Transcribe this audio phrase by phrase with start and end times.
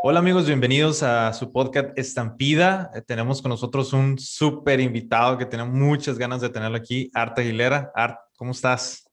[0.00, 2.88] Hola amigos, bienvenidos a su podcast Estampida.
[2.94, 7.36] Eh, tenemos con nosotros un súper invitado que tenemos muchas ganas de tenerlo aquí, Art
[7.36, 7.90] Aguilera.
[7.96, 9.10] Art, ¿cómo estás?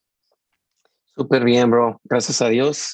[1.15, 1.99] Súper bien, bro.
[2.03, 2.93] Gracias a Dios.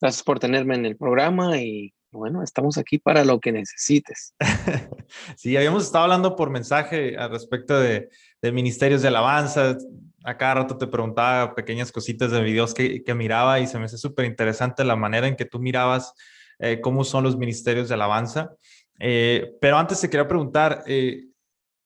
[0.00, 4.34] Gracias por tenerme en el programa y bueno, estamos aquí para lo que necesites.
[5.36, 8.08] sí, habíamos estado hablando por mensaje al respecto de,
[8.50, 9.76] ministerios de alabanza.
[10.24, 13.84] A cada rato te preguntaba pequeñas cositas de videos que, que miraba y se me
[13.84, 16.14] hace súper interesante la manera en que tú mirabas
[16.58, 18.54] eh, cómo son los ministerios de alabanza.
[18.98, 21.26] Eh, pero antes te quería preguntar, eh,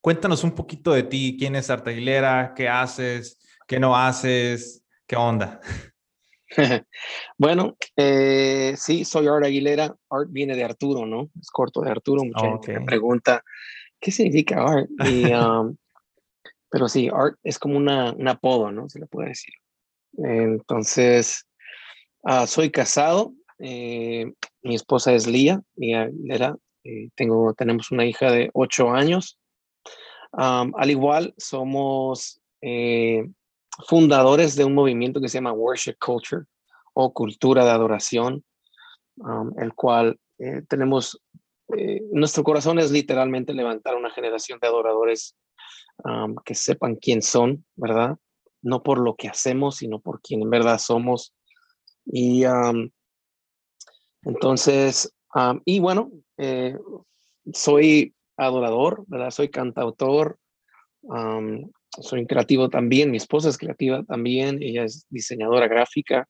[0.00, 5.16] cuéntanos un poquito de ti, quién es Art Aguilera, qué haces, qué no haces, qué
[5.16, 5.60] onda.
[7.38, 9.94] bueno, sí, soy Art Aguilera.
[10.10, 11.30] Art viene de Arturo, ¿no?
[11.40, 12.24] Es corto de Arturo.
[12.24, 13.42] Mucha gente me pregunta,
[14.00, 14.88] ¿qué significa Art?
[15.00, 15.76] Um,
[16.70, 18.88] pero sí, Art es como una, un apodo, ¿no?
[18.88, 19.52] Se le puede decir.
[20.16, 21.46] Entonces,
[22.24, 24.32] ah, soy casado, eh,
[24.62, 29.38] mi esposa es Lía, mi era, eh, tengo, tenemos una hija de ocho años.
[30.32, 33.26] al igual, somos eh,
[33.86, 36.44] fundadores de un movimiento que se llama Worship Culture
[36.94, 38.44] o Cultura de Adoración,
[39.58, 40.18] el cual
[40.68, 41.20] tenemos,
[42.10, 45.36] nuestro corazón es literalmente levantar una generación de adoradores
[46.44, 48.16] que sepan quién son, ¿verdad?
[48.62, 51.34] No por lo que hacemos, sino por quién en verdad somos.
[52.06, 52.44] Y
[54.22, 55.12] entonces,
[55.64, 56.76] y bueno, eh,
[57.52, 59.30] soy adorador, ¿verdad?
[59.30, 60.38] Soy cantautor,
[62.00, 66.28] soy creativo también, mi esposa es creativa también, ella es diseñadora gráfica.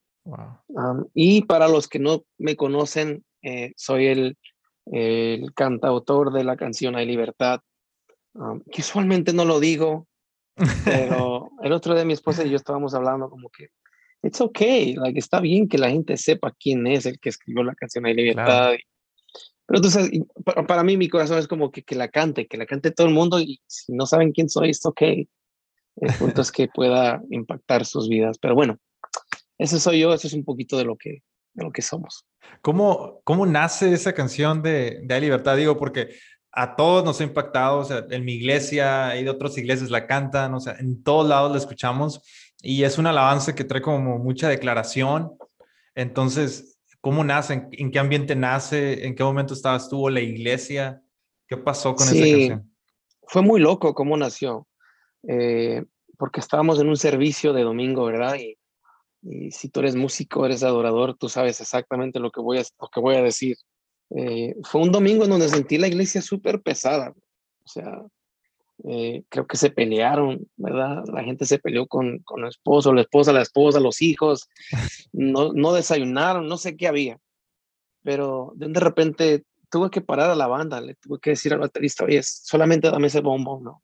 [1.15, 4.39] y para los que no me conocen, eh, soy el,
[4.87, 7.61] el, cantautor de la canción Hay Libertad,
[8.71, 10.07] que usualmente no lo digo,
[10.85, 13.69] pero el otro día mi esposa y yo estábamos hablando como que
[14.23, 17.75] it's okay, like, está bien que la gente sepa quién es el que escribió la
[17.75, 18.73] canción de libertad.
[19.67, 20.11] Pero entonces,
[20.45, 23.07] para, para, mí mi corazón es como que, que la cante, que la cante todo
[23.07, 25.29] el mundo y si no saben quién soy, es okay.
[25.97, 28.39] El punto es que pueda impactar sus vidas.
[28.39, 28.79] Pero bueno,
[29.59, 31.23] ese soy yo, eso es un poquito de lo que,
[31.55, 32.27] de lo que somos.
[32.63, 35.57] ¿Cómo, ¿Cómo nace esa canción de, de Hay Libertad?
[35.57, 36.11] Digo, porque
[36.53, 40.07] a todos nos ha impactado, o sea, en mi iglesia y de otras iglesias la
[40.07, 42.23] cantan, o sea, en todos lados la escuchamos
[42.63, 45.33] y es un alabanza que trae como mucha declaración.
[45.95, 47.67] Entonces, ¿cómo nace?
[47.73, 49.07] ¿En, qué ambiente nace?
[49.07, 51.03] ¿En qué momento estabas tú o la iglesia?
[51.47, 52.73] ¿Qué pasó con esa canción?
[53.23, 54.67] Fue muy loco cómo nació,
[55.29, 55.85] eh,
[56.19, 58.37] porque estábamos en un servicio de domingo, ¿verdad?
[58.37, 58.57] Y,
[59.51, 63.01] si tú eres músico, eres adorador, tú sabes exactamente lo que voy a, lo que
[63.01, 63.55] voy a decir.
[64.17, 67.13] Eh, fue un domingo en donde sentí la iglesia súper pesada.
[67.63, 68.03] O sea,
[68.85, 71.05] eh, creo que se pelearon, ¿verdad?
[71.13, 74.49] La gente se peleó con, con el esposo, la esposa, la esposa, los hijos,
[75.13, 77.19] no, no desayunaron, no sé qué había.
[78.03, 82.05] Pero de repente tuve que parar a la banda, le tuve que decir al baterista,
[82.05, 83.83] oye, solamente dame ese bombo, ¿no?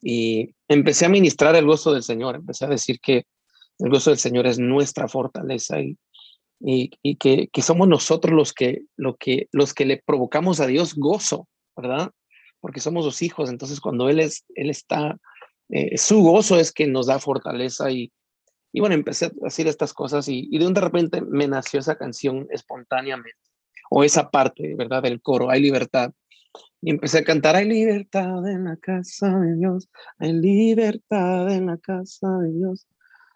[0.00, 3.26] Y empecé a ministrar el gozo del Señor, empecé a decir que
[3.78, 5.96] el gozo del Señor es nuestra fortaleza y,
[6.60, 10.66] y, y que, que, somos nosotros los que, lo que, los que le provocamos a
[10.66, 12.12] Dios gozo, ¿verdad?
[12.64, 15.18] Porque somos los hijos, entonces cuando Él, es, él está,
[15.68, 18.10] eh, su gozo es que nos da fortaleza y,
[18.72, 21.80] y bueno, empecé a decir estas cosas y, y de un de repente me nació
[21.80, 23.36] esa canción espontáneamente,
[23.90, 25.02] o esa parte, ¿verdad?
[25.02, 26.10] Del coro, hay libertad.
[26.80, 31.76] Y empecé a cantar, hay libertad en la casa de Dios, hay libertad en la
[31.76, 32.86] casa de Dios.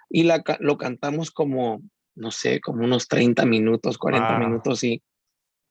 [0.08, 1.82] Y la, lo cantamos como,
[2.14, 5.02] no sé, como unos 30 minutos, 40 minutos y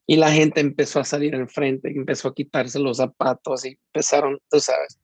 [0.10, 4.60] y la gente empezó a salir enfrente, empezó a quitarse los zapatos y empezaron, tú
[4.62, 5.00] sabes.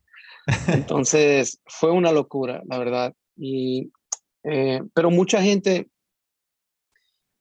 [0.69, 3.13] Entonces fue una locura, la verdad.
[3.35, 3.91] Y,
[4.45, 5.89] eh, pero mucha gente,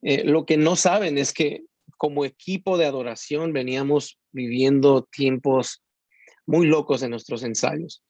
[0.03, 1.63] eh, lo que no saben es que
[1.97, 5.85] como equipo de adoración veníamos viviendo tiempos
[6.47, 8.03] muy locos en nuestros ensayos.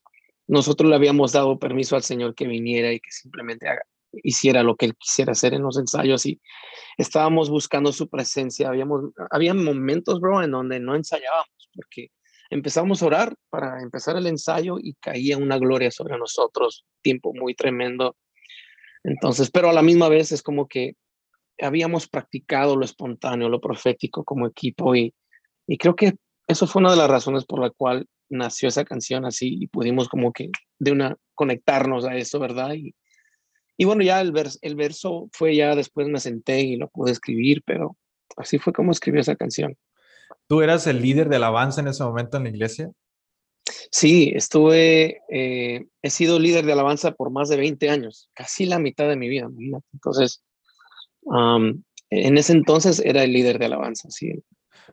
[0.47, 4.77] Nosotros le habíamos dado permiso al Señor que viniera y que simplemente haga, hiciera lo
[4.77, 6.41] que él quisiera hacer en los ensayos y
[6.99, 8.69] estábamos buscando su presencia.
[8.69, 12.10] Habíamos, había momentos, bro, en donde no ensayábamos porque
[12.51, 17.54] empezamos a orar para empezar el ensayo y caía una gloria sobre nosotros, tiempo muy
[17.54, 18.16] tremendo.
[19.04, 20.95] Entonces, pero a la misma vez es como que
[21.60, 25.15] habíamos practicado lo espontáneo, lo profético como equipo y,
[25.66, 26.15] y creo que
[26.47, 30.09] eso fue una de las razones por la cual nació esa canción así y pudimos
[30.09, 32.75] como que de una conectarnos a eso, ¿verdad?
[32.75, 32.95] Y,
[33.77, 37.63] y bueno, ya el, el verso fue ya después me senté y lo pude escribir,
[37.65, 37.97] pero
[38.36, 39.77] así fue como escribí esa canción.
[40.47, 42.91] ¿Tú eras el líder de alabanza en ese momento en la iglesia?
[43.91, 48.78] Sí, estuve, eh, he sido líder de alabanza por más de 20 años, casi la
[48.78, 49.48] mitad de mi vida.
[49.92, 50.42] Entonces,
[51.24, 54.42] En ese entonces era el líder de alabanza, sí.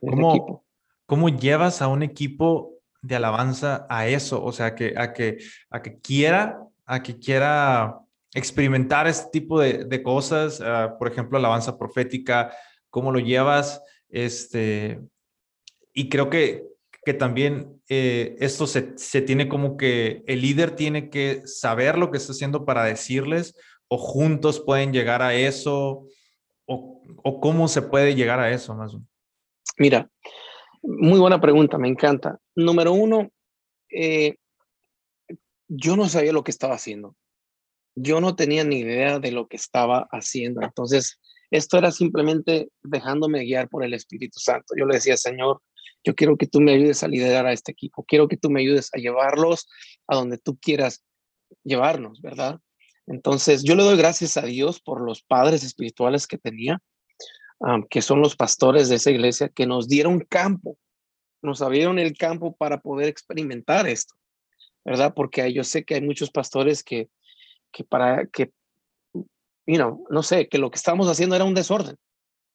[0.00, 0.64] ¿Cómo,
[1.06, 4.42] ¿Cómo llevas a un equipo de alabanza a eso?
[4.42, 5.38] O sea, que, a, que,
[5.68, 8.00] a que quiera, a que quiera
[8.34, 12.52] experimentar este tipo de, de cosas, ah, por ejemplo, alabanza profética,
[12.88, 13.82] ¿cómo lo llevas?
[14.08, 15.00] Este,
[15.92, 16.64] y creo que,
[17.04, 22.10] que también eh, esto se, se, tiene como que el líder tiene que saber lo
[22.10, 23.56] que está haciendo para decirles
[23.88, 26.06] o juntos pueden llegar a eso
[26.66, 28.96] o, o cómo se puede llegar a eso más
[29.78, 30.08] Mira,
[30.82, 32.38] muy buena pregunta, me encanta.
[32.54, 33.30] Número uno,
[33.90, 34.36] eh,
[35.68, 37.16] yo no sabía lo que estaba haciendo.
[37.94, 40.62] Yo no tenía ni idea de lo que estaba haciendo.
[40.62, 41.18] Entonces,
[41.50, 44.74] esto era simplemente dejándome guiar por el Espíritu Santo.
[44.76, 45.60] Yo le decía, Señor,
[46.04, 48.04] yo quiero que tú me ayudes a liderar a este equipo.
[48.04, 49.68] Quiero que tú me ayudes a llevarlos
[50.06, 51.04] a donde tú quieras
[51.64, 52.60] llevarnos, ¿verdad?
[53.06, 56.80] Entonces, yo le doy gracias a Dios por los padres espirituales que tenía,
[57.90, 60.78] que son los pastores de esa iglesia, que nos dieron campo,
[61.42, 64.14] nos abrieron el campo para poder experimentar esto,
[64.84, 65.12] ¿verdad?
[65.14, 67.10] Porque yo sé que hay muchos pastores que,
[67.72, 68.52] que para que,
[69.66, 71.96] you no sé, que lo que estábamos haciendo era un desorden,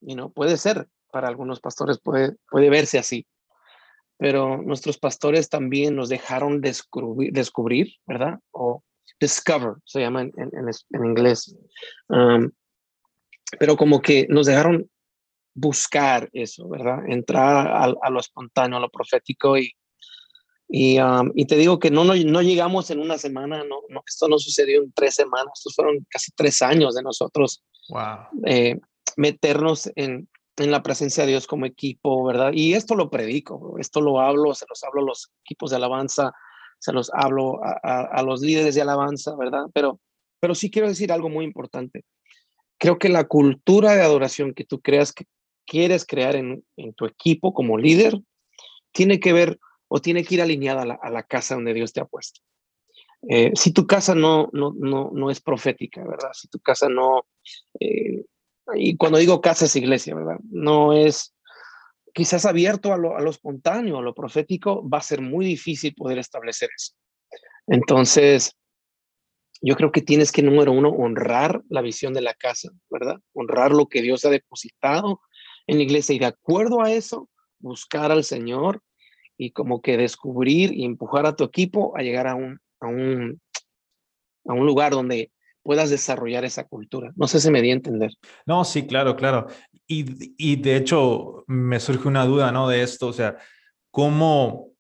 [0.02, 3.26] y no puede ser, para algunos pastores puede, puede verse así,
[4.18, 8.40] pero nuestros pastores también nos dejaron descubrir, descubrir ¿verdad?
[8.52, 8.84] O
[9.20, 11.56] discover, se llama en, en, inglés.
[13.60, 14.90] pero como que nos dejaron
[15.54, 17.00] buscar eso, ¿verdad?
[17.08, 19.72] Entrar a, lo espontáneo, a lo profético y,
[20.68, 20.98] y,
[21.36, 24.40] y, te digo que no, no, no llegamos en una semana, no, no, esto no
[24.40, 28.28] sucedió en tres semanas, estos fueron casi tres años de nosotros wow.
[28.46, 28.80] eh,
[29.16, 30.28] meternos en,
[30.58, 32.52] en la presencia de Dios como equipo, ¿verdad?
[32.54, 36.34] Y esto lo predico, esto lo hablo, se los hablo a los equipos de alabanza,
[36.80, 39.66] se los hablo a, a, los líderes de alabanza, ¿verdad?
[39.74, 40.00] Pero,
[40.40, 42.06] pero sí quiero decir algo muy importante.
[42.78, 45.26] Creo que la cultura de adoración que tú creas que
[45.66, 48.20] quieres crear en, en tu equipo como líder
[48.92, 52.06] tiene que ver o tiene que ir alineada a la, casa donde Dios te ha
[52.06, 52.42] puesto.
[53.28, 56.30] Eh, si tu casa no, no, no, no, es profética, ¿verdad?
[56.34, 57.26] Si tu casa no,
[57.80, 58.24] eh,
[58.76, 60.38] y cuando digo casa es iglesia, ¿verdad?
[60.50, 61.36] No es
[62.14, 65.94] quizás abierto a lo, a lo espontáneo, a lo profético, va a ser muy difícil
[65.96, 66.94] poder establecer eso.
[67.68, 68.56] Entonces,
[69.62, 73.18] yo creo que tienes que, número uno, honrar la visión de la casa, ¿verdad?
[73.34, 75.22] Honrar lo que Dios ha depositado
[75.68, 77.30] en la iglesia y de acuerdo a eso,
[77.60, 78.82] buscar al Señor
[79.38, 83.42] y como que descubrir y empujar a tu equipo a llegar a un, a un,
[84.48, 85.32] a un lugar donde
[85.64, 87.12] puedas desarrollar esa cultura.
[87.16, 88.12] No sé si me di a entender.
[88.46, 89.48] No, sí, claro, claro.
[89.88, 92.68] Y, y de hecho me surge una duda, ¿no?
[92.70, 93.38] De esto, o sea,
[93.92, 94.72] ¿cómo,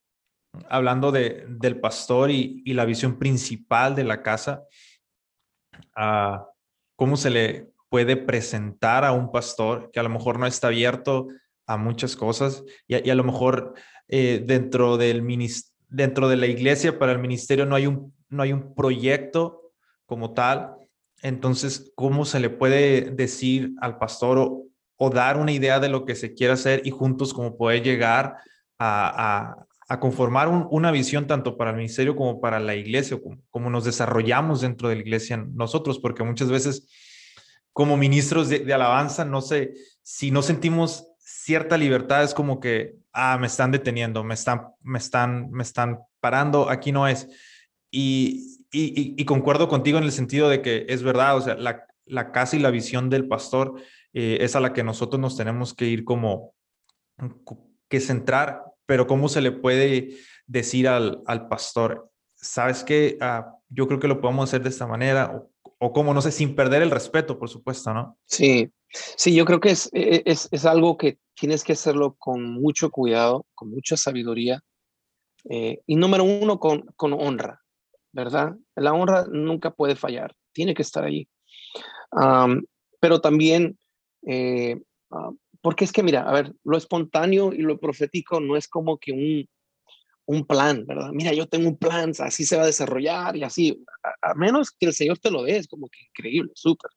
[0.69, 4.63] hablando de, del pastor y, y la visión principal de la casa,
[5.97, 6.37] uh,
[6.95, 11.27] ¿cómo se le puede presentar a un pastor que a lo mejor no está abierto
[11.67, 13.73] a muchas cosas y, y a lo mejor
[14.07, 15.25] eh, dentro, del
[15.89, 19.71] dentro de la iglesia para el ministerio no hay un, no hay un proyecto
[20.05, 20.75] como tal.
[21.21, 24.63] Entonces, ¿cómo se le puede decir al pastor o,
[24.97, 28.37] o dar una idea de lo que se quiere hacer y juntos como poder llegar
[28.77, 33.19] a, a, a conformar un, una visión tanto para el ministerio como para la iglesia,
[33.21, 36.87] como, como, nos desarrollamos dentro de la iglesia nosotros, porque muchas veces
[37.73, 42.95] como ministros de, de, alabanza, no sé, si no sentimos cierta libertad, es como que,
[43.11, 47.27] ah, me están deteniendo, me están, me están, me están parando, aquí no es.
[47.89, 51.87] Y, y, y concuerdo contigo en el sentido de que es verdad, o sea, la,
[52.05, 53.81] la casa y la visión del pastor
[54.13, 56.53] eh, es a la que nosotros nos tenemos que ir como,
[57.89, 62.11] que centrar, pero ¿cómo se le puede decir al, al pastor?
[62.35, 63.17] ¿Sabes qué?
[63.19, 65.41] Ah, yo creo que lo podemos hacer de esta manera,
[65.79, 68.17] o como, no sé, sin perder el respeto, por supuesto, ¿no?
[68.25, 72.43] Sí, sí, yo creo que es, e, es, es algo que tienes que hacerlo con
[72.53, 74.61] mucho cuidado, con mucha sabiduría.
[75.49, 77.61] Eh, y número uno, con, con honra,
[78.11, 78.55] ¿verdad?
[78.75, 81.27] La honra nunca puede fallar, tiene que estar ahí.
[82.99, 83.77] Pero también,
[84.25, 88.67] eh, uh, porque es que, mira, a ver, lo espontáneo y lo profético no es
[88.67, 89.47] como que un,
[90.25, 91.11] un plan, ¿verdad?
[91.11, 93.83] Mira, yo tengo un plan, así se va a desarrollar y así,
[94.25, 96.91] a, menos que el Señor te lo dé, es como que increíble, súper.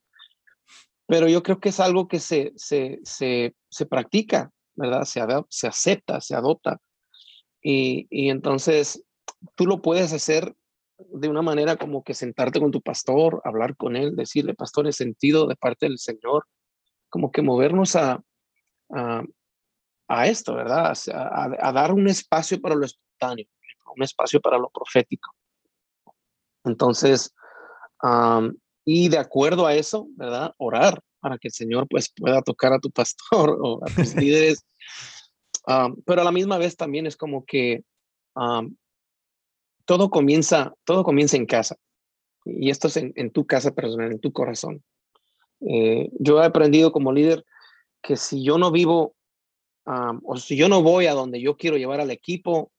[1.06, 5.04] Pero yo creo que es algo que se, se, se, se practica, ¿verdad?
[5.04, 6.78] Se, se acepta, se adopta.
[7.62, 9.04] Y, y entonces
[9.54, 10.54] tú lo puedes hacer
[10.98, 14.92] de una manera como que sentarte con tu pastor, hablar con él, decirle, pastor, he
[14.92, 16.46] sentido de parte del Señor,
[17.08, 18.20] como que movernos a,
[18.90, 19.22] a,
[20.08, 20.92] a esto, ¿verdad?
[21.14, 23.46] A, a, dar un espacio para lo espontáneo,
[23.96, 25.30] un espacio para lo profético.
[26.68, 27.34] Entonces,
[28.02, 30.54] um, y de acuerdo a eso, ¿verdad?
[30.58, 34.64] Orar, para que el Señor pues pueda tocar a tu pastor o a tus líderes.
[36.06, 37.82] pero a la misma vez también es como que
[39.84, 41.76] todo comienza, todo comienza en casa.
[42.44, 44.82] Y esto es en, tu casa personal, en tu corazón.
[45.60, 47.44] Eh, yo he aprendido como líder
[48.02, 49.16] que si yo no vivo
[50.24, 52.70] o si yo no voy a donde yo quiero llevar al equipo,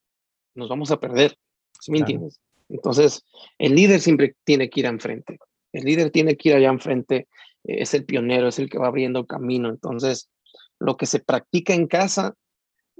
[0.55, 1.37] nos vamos a perder.
[1.79, 2.39] ¿Sí me entiendes?
[2.69, 3.23] Entonces,
[3.57, 5.39] el líder siempre tiene que ir enfrente.
[5.73, 7.27] El líder tiene que ir allá enfrente.
[7.63, 9.69] Es el pionero, es el que va abriendo camino.
[9.69, 10.29] Entonces,
[10.79, 12.35] lo que se practica en casa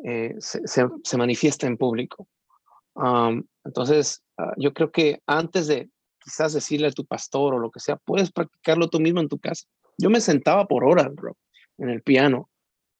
[0.04, 2.28] eh, se, se, manifiesta en público.
[3.66, 7.80] entonces, ah, yo creo que antes de quizás decirle a tu pastor o lo que
[7.80, 9.66] sea, puedes practicarlo tú mismo en tu casa.
[9.98, 11.36] Yo me sentaba por horas, bro,
[11.78, 12.50] en el piano,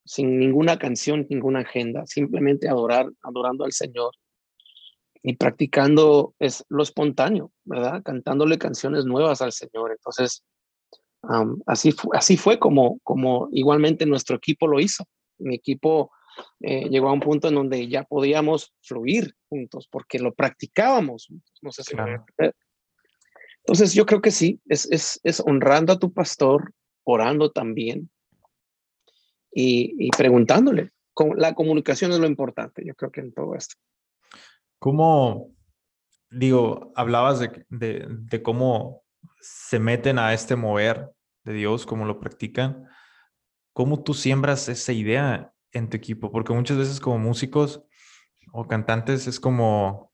[0.06, 4.12] sin ninguna canción, ninguna agenda, simplemente adorar, adorando al Señor
[5.22, 8.02] y practicando es lo espontáneo, ¿verdad?
[8.04, 9.92] Cantándole canciones nuevas al Señor.
[9.92, 10.44] Entonces,
[11.66, 15.06] así, así fue como, como igualmente nuestro equipo lo hizo.
[15.38, 16.12] Mi equipo
[16.62, 21.28] eh, llegó a un punto en donde ya podíamos fluir juntos porque lo practicábamos
[21.62, 21.96] No sé si
[23.66, 26.74] Entonces, yo creo que sí, es, es, es honrando a tu pastor,
[27.04, 28.10] orando también
[29.52, 30.92] y, y preguntándole.
[31.36, 33.76] La comunicación es lo importante, yo creo que en todo esto.
[34.80, 35.52] ¿Cómo,
[36.32, 39.04] digo, hablabas de, de, de, cómo
[39.42, 41.12] se meten a este mover
[41.44, 42.86] de Dios, cómo lo practican?
[43.74, 46.32] ¿Cómo tú siembras esa idea en tu equipo?
[46.32, 47.84] Porque muchas veces como músicos
[48.54, 50.14] o cantantes es como,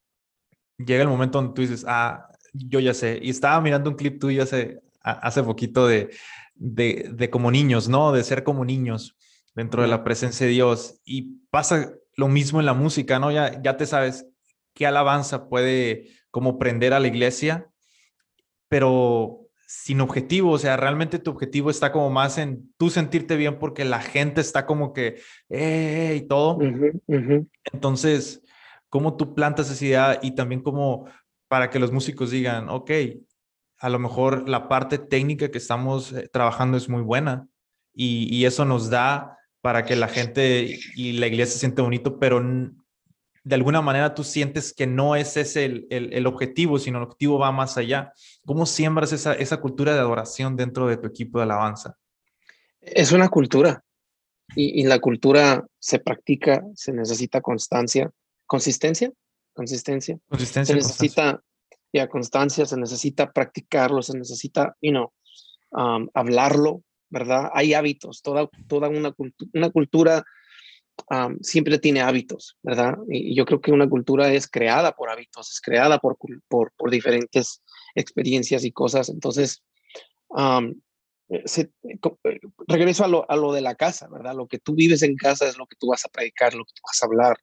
[0.77, 4.19] llega el momento donde tú dices, ah, yo ya sé, y estaba mirando un clip
[4.19, 6.10] tuyo hace, hace poquito de,
[6.55, 8.12] de, de como niños, ¿no?
[8.12, 9.15] De ser como niños
[9.53, 11.00] dentro de la presencia de Dios.
[11.05, 13.31] Y pasa lo mismo en la música, ¿no?
[13.31, 14.25] Ya, ya te sabes
[14.75, 17.67] qué alabanza puede como prender a la iglesia,
[18.67, 23.58] pero sin objetivo, o sea, realmente tu objetivo está como más en tú sentirte bien
[23.58, 26.60] porque la gente está como que, eh, y todo.
[27.72, 28.44] Entonces,
[28.89, 31.10] ¿cómo tú plantas esa idea y también como
[31.48, 32.91] para que los músicos digan, ok,
[33.79, 37.48] a lo mejor la parte técnica que estamos eh, trabajando es muy buena
[37.94, 42.20] y, y, eso nos da para que la gente y la iglesia se siente bonito,
[42.20, 42.41] pero
[43.45, 47.37] de alguna manera tú sientes que no es ese el, el, objetivo, sino el objetivo
[47.37, 48.11] va más allá.
[48.43, 51.95] ¿Cómo siembras esa, esa cultura de adoración dentro de tu equipo de alabanza?
[52.81, 53.83] Es una cultura
[54.55, 58.09] y, y, la cultura se practica, se necesita constancia,
[58.47, 59.11] consistencia,
[59.53, 60.17] consistencia.
[60.27, 60.73] Consistencia.
[60.73, 61.43] Se necesita
[61.93, 65.13] ya constancia, se necesita practicarlo, se necesita, you know,
[65.69, 67.51] um, hablarlo, ¿verdad?
[67.53, 69.13] Hay hábitos, toda, toda una,
[69.53, 70.25] una cultura
[71.41, 72.97] siempre tiene hábitos, ¿verdad?
[73.07, 77.61] Y yo creo que una cultura es creada por hábitos, es creada por, por, diferentes
[77.93, 79.09] experiencias y cosas.
[79.09, 79.63] Entonces,
[81.29, 84.35] eh, eh, regreso a lo, a lo de la casa, ¿verdad?
[84.35, 86.73] Lo que tú vives en casa es lo que tú vas a predicar, lo que
[86.73, 87.37] tú vas a hablar.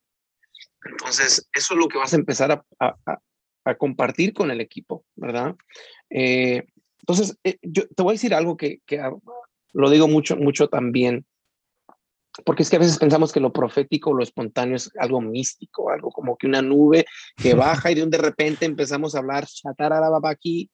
[0.84, 2.96] Entonces, eso es lo que vas a empezar a,
[3.64, 5.54] a, compartir con el equipo, ¿verdad?
[6.10, 6.64] Eh,
[6.98, 9.00] entonces, yo te voy a decir algo que, que
[9.72, 11.24] lo digo mucho, mucho también
[12.44, 16.10] porque es que a veces pensamos que lo profético, lo espontáneo es algo místico, algo
[16.10, 17.04] como que una nube
[17.36, 19.46] que baja y de un de repente empezamos a hablar
[20.24, 20.70] aquí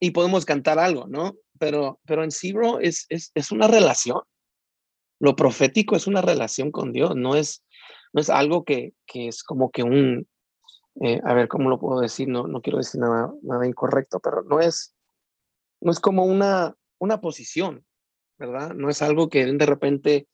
[0.00, 1.36] y podemos cantar algo, ¿no?
[1.58, 4.20] Pero, pero en sí, bro, es, es, es una relación.
[5.20, 7.64] Lo profético es una relación con Dios, no es,
[8.12, 10.26] no es algo que, que es como que un,
[11.00, 12.26] eh, a ver, ¿cómo lo puedo decir?
[12.28, 14.96] No, no quiero decir nada, nada incorrecto, pero no es,
[15.80, 17.86] no es como una, una posición,
[18.38, 18.74] ¿verdad?
[18.74, 20.26] No es algo que de repente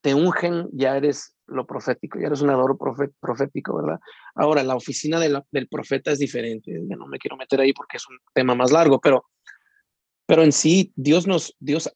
[0.00, 2.78] te ungen, ya eres lo profético, ya eres un adoro
[3.20, 4.00] profético, ¿verdad?
[4.34, 8.08] Ahora, la oficina del profeta es diferente, ya no me quiero meter ahí porque es
[8.08, 9.26] un tema más largo, pero,
[10.26, 11.92] pero en sí, Dios nos, Dios,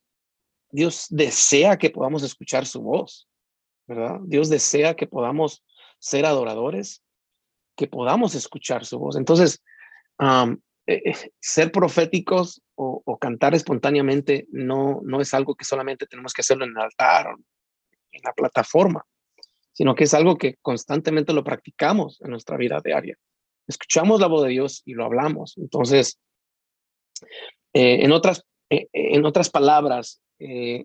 [0.71, 3.29] Dios desea que podamos escuchar su voz,
[3.87, 4.19] ¿verdad?
[4.25, 5.65] Dios desea que podamos
[5.99, 7.03] ser adoradores,
[7.77, 9.17] que podamos escuchar su voz.
[9.17, 9.63] Entonces,
[10.21, 10.57] eh,
[10.87, 16.43] eh, ser proféticos o, o, cantar espontáneamente no, no es algo que solamente tenemos que
[16.43, 17.35] hacerlo en el altar
[18.15, 19.05] en la plataforma,
[19.73, 23.19] sino que es algo que constantemente lo practicamos en nuestra vida diaria.
[23.67, 25.57] Escuchamos la voz de Dios y lo hablamos.
[25.57, 26.19] Entonces,
[27.73, 30.85] eh, en, otras, eh, en otras palabras, eh,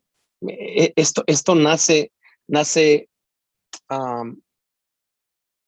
[0.96, 2.12] esto, esto nace,
[2.48, 3.10] nace,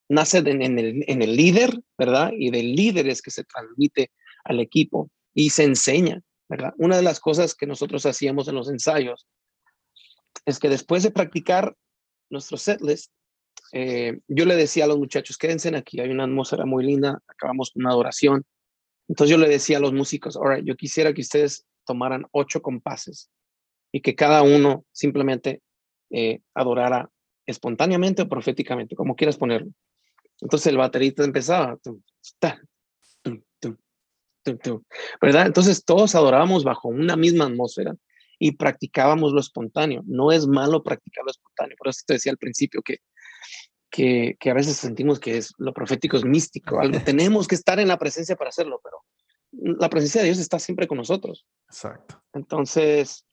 [0.10, 2.32] nace en, el, en el líder, ¿verdad?
[2.38, 4.12] Y del líder es que se transmite
[4.46, 6.74] al equipo y se enseña, ¿verdad?
[6.78, 9.28] Una de las cosas que nosotros hacíamos en los ensayos
[10.46, 11.76] es que después de practicar
[12.30, 13.12] nuestro setlist,
[13.74, 17.72] eh, yo le decía a los muchachos, quédense aquí, hay una atmósfera muy linda, acabamos
[17.72, 18.46] con una adoración.
[19.08, 23.30] Entonces yo le decía a los músicos, ahora yo quisiera que ustedes tomaran ocho compases
[23.92, 25.62] y que cada uno simplemente
[26.10, 27.10] eh, adorara
[27.46, 29.72] espontáneamente o proféticamente, como quieras ponerlo.
[30.40, 31.78] Entonces el baterista empezaba,
[35.22, 35.46] ¿verdad?
[35.46, 37.96] Entonces todos adorábamos bajo una misma atmósfera
[38.44, 40.02] y practicábamos lo espontáneo.
[40.08, 42.98] No es malo practicar lo espontáneo, por eso te decía al principio que,
[43.92, 47.80] que, que a veces sentimos que es, lo profético es místico, algo, tenemos que estar
[47.80, 48.98] en la presencia para hacerlo, pero
[49.78, 51.46] la presencia de Dios está siempre con nosotros.
[51.68, 52.20] Exacto.
[52.34, 53.28] Entonces,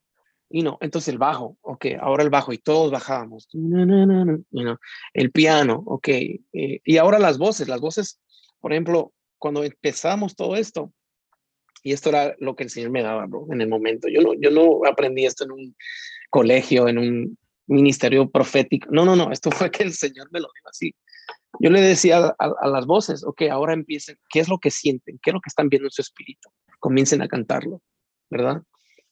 [0.50, 3.48] y no, entonces el bajo, ok, ahora el bajo y todos bajábamos,
[5.14, 6.42] el piano, ok, eh,
[6.84, 8.20] y ahora las voces, las voces,
[8.60, 10.92] por ejemplo, cuando empezamos todo esto,
[11.82, 14.34] y esto era lo que el Señor me daba, bro, en el momento, yo no,
[14.34, 15.76] yo no aprendí esto en un
[16.30, 20.48] colegio, en un ministerio profético, no, no, no, esto fue que el Señor me lo
[20.54, 20.94] dio así.
[21.60, 25.18] Yo le decía a, las voces, ok, ahora empiecen, ¿qué es lo que sienten?
[25.22, 26.50] ¿Qué es lo que están viendo en su espíritu?
[26.78, 27.82] Comiencen a cantarlo,
[28.30, 28.62] ¿verdad?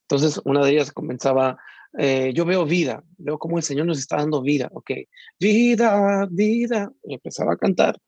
[0.03, 1.59] Entonces, una de ellas comenzaba,
[1.99, 4.91] eh, yo veo vida, veo cómo el Señor nos está dando vida, ok,
[5.41, 7.99] vida, vida, y empezaba a cantar.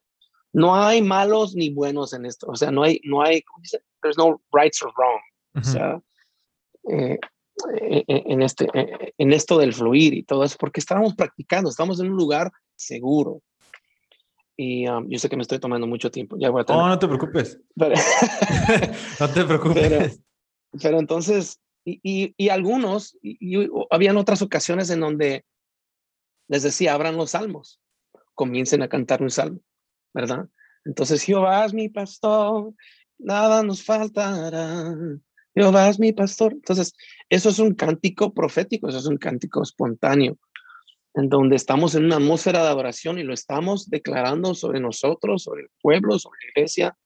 [0.52, 3.82] No hay malos ni buenos en esto, o sea, no hay, no hay, ¿cómo dice?
[4.02, 5.20] There's no rights or wrong.
[5.54, 6.00] O sea,
[6.90, 7.18] eh,
[7.80, 8.68] eh, en, este,
[9.18, 13.42] en esto del fluir y todo eso, porque estábamos practicando, estamos en un lugar seguro.
[14.56, 16.36] Y um, yo sé que me estoy tomando mucho tiempo.
[16.38, 17.60] Ya voy a No, no te preocupes.
[19.20, 20.20] no te preocupes.
[20.82, 25.44] pero entonces, y, algunos, y, habían otras ocasiones en donde
[26.48, 27.80] les decía, abran los salmos,
[28.34, 29.60] comiencen a cantar un salmo,
[30.12, 30.48] ¿verdad?
[30.84, 32.72] Entonces, Jehová es mi pastor,
[33.18, 34.94] nada nos faltará.
[35.54, 36.52] Jehová es mi pastor.
[36.52, 36.94] Entonces,
[37.28, 40.38] eso es un cántico profético, eso es un cántico espontáneo,
[41.14, 45.62] en donde estamos en una atmósfera de adoración y lo estamos declarando sobre nosotros, sobre
[45.62, 46.98] el pueblo, sobre la iglesia.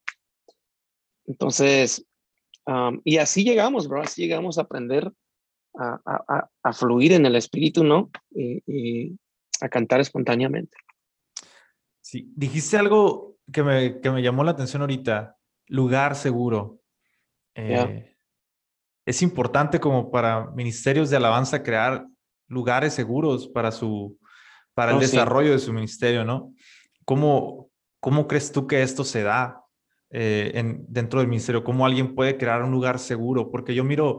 [1.26, 2.04] Entonces,
[3.04, 5.10] y así llegamos, bro, así llegamos a aprender
[5.74, 8.10] a, a, fluir en el espíritu, ¿no?
[8.30, 9.16] Y,
[9.60, 10.76] a cantar espontáneamente.
[12.12, 15.34] Sí, dijiste algo que me, que me llamó la atención ahorita,
[15.68, 16.78] lugar seguro.
[17.54, 18.18] Eh,
[19.06, 22.06] es importante como para ministerios de alabanza crear
[22.48, 24.18] lugares seguros para su
[24.74, 26.52] para el desarrollo de su ministerio, ¿no?
[27.06, 29.64] ¿Cómo, ¿Cómo crees tú que esto se da?
[30.10, 34.18] Eh, en, dentro del ministerio, cómo alguien puede crear un lugar seguro, porque yo miro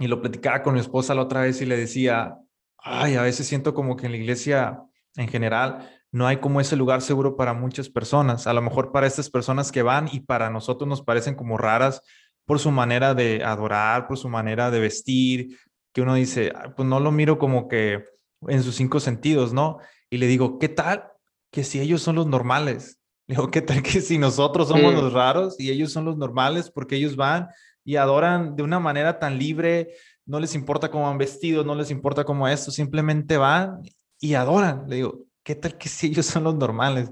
[0.00, 2.36] y lo platicaba con mi esposa la otra vez y le decía,
[2.78, 4.82] ay, a veces siento como que en la iglesia
[5.14, 9.06] en general no hay como ese lugar seguro para muchas personas, a lo mejor para
[9.06, 12.02] estas personas que van y para nosotros nos parecen como raras
[12.46, 15.58] por su manera de adorar, por su manera de vestir,
[15.92, 18.04] que uno dice, pues no lo miro como que
[18.46, 19.78] en sus cinco sentidos, ¿no?
[20.08, 21.04] Y le digo, ¿qué tal
[21.50, 22.98] que si ellos son los normales?
[23.26, 26.96] Digo, ¿qué tal que si nosotros somos los raros y ellos son los normales porque
[26.96, 27.48] ellos van
[27.84, 29.90] y adoran de una manera tan libre,
[30.24, 33.82] no les importa cómo han vestido, no les importa cómo esto, simplemente van
[34.18, 34.84] y adoran.
[34.88, 37.10] Le digo, ¿qué tal que si ellos son los normales?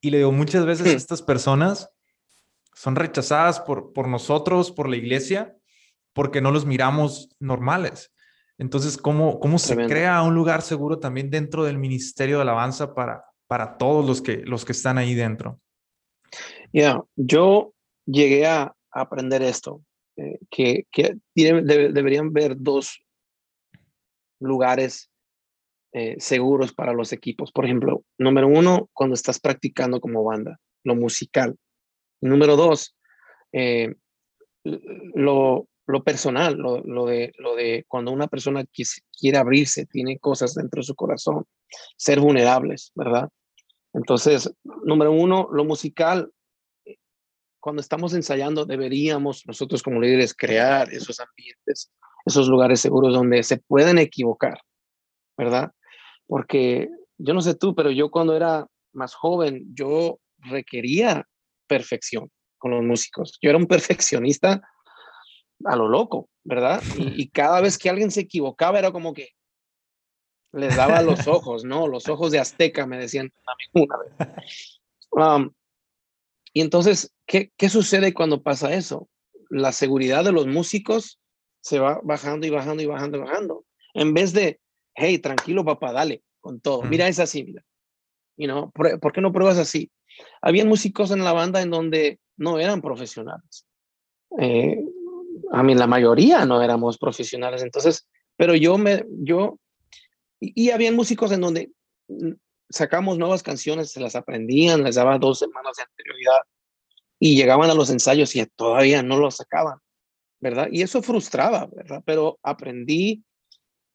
[0.00, 1.90] Y le digo, muchas veces estas personas
[2.74, 5.56] son rechazadas por, por nosotros, por la iglesia,
[6.12, 8.12] porque no los miramos normales.
[8.58, 13.24] Entonces, ¿cómo, cómo se crea un lugar seguro también dentro del Ministerio de Alabanza para,
[13.48, 15.60] para todos los que, los que están ahí dentro.
[16.72, 17.74] Ya, yo
[18.06, 19.82] llegué a, aprender esto,
[20.16, 23.04] eh, que, que deberían ver dos
[24.40, 25.07] lugares
[25.92, 27.52] eh, seguros para los equipos.
[27.52, 31.56] Por ejemplo, número uno, cuando estás practicando como banda, lo musical.
[32.20, 32.96] Número dos,
[33.52, 33.94] eh,
[34.64, 38.64] lo, lo, personal, lo, lo, de, lo de cuando una persona
[39.18, 41.44] quiere abrirse, tiene cosas dentro de su corazón,
[41.96, 43.28] ser vulnerables, ¿verdad?
[43.94, 44.52] Entonces,
[44.84, 46.30] número uno, lo musical,
[47.60, 51.90] cuando estamos ensayando, deberíamos nosotros como líderes crear esos ambientes,
[52.24, 54.60] esos lugares seguros donde se pueden equivocar,
[55.36, 55.72] ¿verdad?
[56.28, 61.26] Porque yo no sé tú, pero yo cuando era más joven, yo requería
[61.66, 63.38] perfección con los músicos.
[63.42, 64.62] Yo era un perfeccionista
[65.64, 66.80] a lo loco, ¿verdad?
[66.96, 69.30] Y, y, cada vez que alguien se equivocaba era como que,
[70.52, 71.86] les daba los ojos, ¿no?
[71.86, 73.32] Los ojos de Azteca, me decían
[73.72, 74.80] una vez.
[75.10, 75.52] Um,
[76.52, 79.08] y entonces, ¿qué, ¿qué sucede cuando pasa eso?
[79.50, 81.20] La seguridad de los músicos
[81.60, 83.64] se va bajando y bajando y bajando y bajando.
[83.94, 84.60] En vez de,
[84.98, 86.82] hey, tranquilo, papá, dale con todo.
[86.82, 87.64] Mira, es así, mira.
[88.36, 89.90] You know, ¿por, qué no pruebas así?
[90.40, 93.66] Había músicos en la banda en donde no eran profesionales.
[94.38, 94.78] Eh,
[95.52, 98.06] a mí la mayoría no éramos profesionales, entonces,
[98.36, 99.58] pero yo me, yo
[100.38, 101.72] y, había músicos en donde
[102.08, 102.32] mm,
[102.68, 106.40] sacamos nuevas canciones, se las aprendían, les daba dos semanas de anterioridad
[107.18, 109.78] y llegaban a los ensayos y todavía no lo sacaban.
[110.40, 110.68] ¿verdad?
[110.70, 112.02] Y eso frustraba, ¿verdad?
[112.04, 113.24] Pero aprendí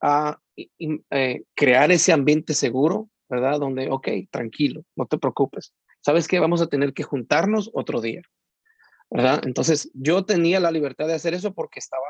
[0.03, 3.57] a eh, crear ese ambiente seguro, ¿verdad?
[3.57, 5.73] Donde, ok, tranquilo, no te preocupes.
[6.01, 6.39] ¿Sabes qué?
[6.39, 8.21] Vamos a tener que juntarnos otro día,
[9.09, 9.41] ¿verdad?
[9.45, 12.03] Entonces, yo tenía la libertad de hacer eso porque estaba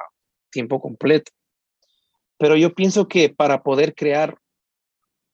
[0.50, 1.32] tiempo completo.
[2.40, 4.40] Pero yo pienso que para poder crear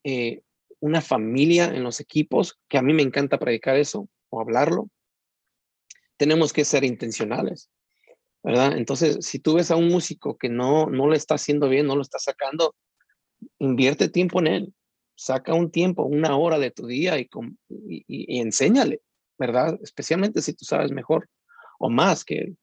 [0.04, 0.42] eh,
[0.80, 4.90] una familia en los equipos, que a mí me encanta predicar eso o hablarlo,
[6.18, 7.70] tenemos que ser intencionales,
[8.42, 8.76] ¿verdad?
[8.76, 11.96] Entonces, si tú ves a un músico que no, no lo está haciendo bien, no
[11.96, 12.74] lo está sacando,
[13.58, 14.74] invierte tiempo en él,
[15.14, 17.28] saca un tiempo, una hora de tu día y,
[17.68, 19.02] y, y enséñale,
[19.38, 19.78] ¿verdad?
[19.82, 21.28] Especialmente si tú sabes mejor
[21.78, 22.58] o más que él.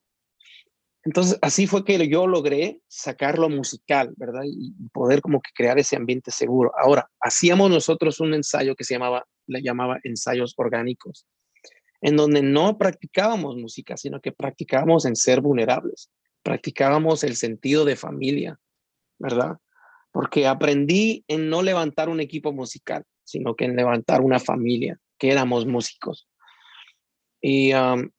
[1.08, 4.42] Entonces, así fue que yo logré sacarlo musical, ¿verdad?
[4.46, 6.74] Y poder como que crear ese ambiente seguro.
[6.78, 11.26] Ahora, hacíamos nosotros un ensayo que se llamaba, le llamaba ensayos orgánicos,
[12.02, 16.10] en donde no practicábamos música, sino que practicábamos en ser vulnerables,
[16.44, 18.60] practicábamos el sentido de familia,
[19.20, 19.58] ¿verdad?
[20.12, 25.32] Porque aprendí en no levantar un equipo musical, sino que en levantar una familia, que
[25.32, 26.28] éramos músicos.
[27.42, 27.72] Y,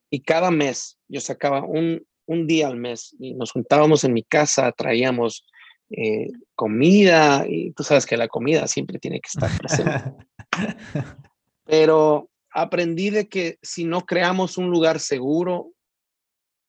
[0.09, 4.23] y cada mes yo sacaba un, un día al mes y nos juntábamos en mi
[4.23, 5.45] casa, traíamos
[5.89, 10.13] eh, comida y tú sabes que la comida siempre tiene que estar presente.
[11.65, 15.73] Pero aprendí de que si no creamos un lugar seguro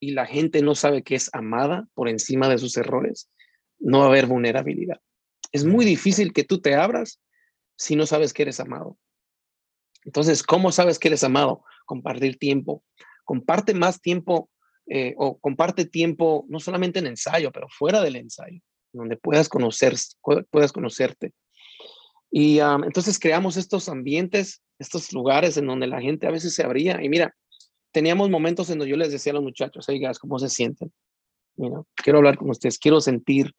[0.01, 3.31] y la gente no sabe que es amada por encima de sus errores,
[3.79, 5.01] no va a haber vulnerabilidad.
[5.53, 7.21] Es muy difícil que tú te abras
[7.77, 8.99] si no sabes que eres amado.
[10.05, 11.65] Entonces, ¿cómo sabes que eres amado?
[11.87, 12.85] Compartir tiempo.
[13.25, 14.51] Comparte más tiempo
[14.87, 18.61] eh, o comparte tiempo, no solamente en ensayo, pero fuera del ensayo,
[18.93, 19.95] donde puedas, conocer,
[20.51, 21.33] puedas conocerte.
[22.31, 27.03] Y entonces creamos estos ambientes, estos lugares en donde la gente a veces se abría.
[27.03, 27.37] Y mira,
[27.93, 30.93] teníamos momentos en donde yo les decía a los muchachos, oigas, ¿cómo se sienten?
[31.95, 33.53] quiero hablar con ustedes, quiero sentir,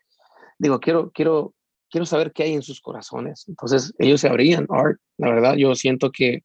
[0.57, 1.53] digo, quiero, quiero,
[1.87, 3.45] quiero saber qué hay en sus corazones.
[3.47, 6.43] Entonces ellos se abrían, Art, la verdad, yo siento que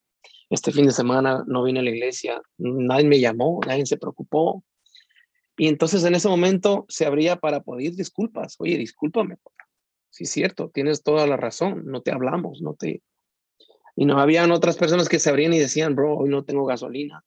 [0.51, 4.63] este fin de semana no vine a la iglesia, nadie me llamó, nadie se preocupó,
[5.57, 8.57] y entonces en ese momento se abría para pedir disculpas.
[8.59, 9.39] Oye, discúlpame.
[10.11, 11.85] Sí, cierto, tienes toda la razón.
[11.87, 13.03] No te hablamos, no te.
[13.97, 17.25] Y no habían otras personas que se abrían y decían, bro, hoy no tengo gasolina.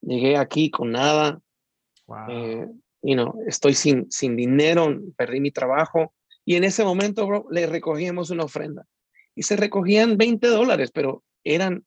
[0.00, 1.40] Llegué aquí con nada.
[2.06, 2.18] Wow.
[2.28, 2.68] Eh,
[3.02, 6.12] you know, estoy sin, sin dinero, perdí mi trabajo.
[6.44, 8.86] Y en ese momento, bro, le recogíamos una ofrenda.
[9.36, 11.86] Y se recogían 20 dólares, pero eran,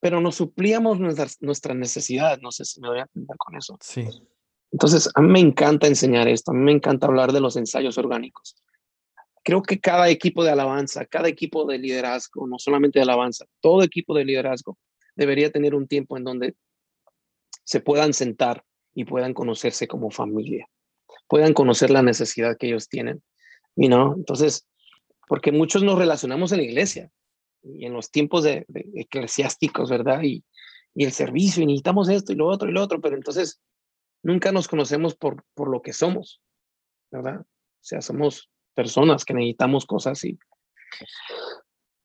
[0.00, 2.40] pero nos suplíamos nuestras, nuestras necesidades.
[2.40, 3.76] No sé si me voy a entender con eso.
[3.80, 4.08] Sí.
[4.72, 7.96] Entonces, a mí me encanta enseñar esto, a mí me encanta hablar de los ensayos
[7.98, 8.56] orgánicos.
[9.44, 13.82] Creo que cada equipo de alabanza, cada equipo de liderazgo, no solamente de alabanza, todo
[13.82, 14.78] equipo de liderazgo
[15.14, 16.56] debería tener un tiempo en donde
[17.62, 20.66] se puedan sentar y puedan conocerse como familia,
[21.28, 23.22] puedan conocer la necesidad que ellos tienen.
[23.76, 24.14] You know?
[24.14, 24.66] Entonces,
[25.28, 27.10] porque muchos nos relacionamos en la iglesia
[27.62, 30.22] y en los tiempos de, eclesiásticos, ¿verdad?
[30.22, 30.42] Y,
[30.94, 33.60] y el servicio, y necesitamos esto y lo otro y lo otro, pero entonces
[34.22, 36.40] nunca nos conocemos por, por lo que somos,
[37.10, 37.40] ¿verdad?
[37.40, 37.46] O
[37.86, 40.38] sea, somos personas que necesitamos cosas y,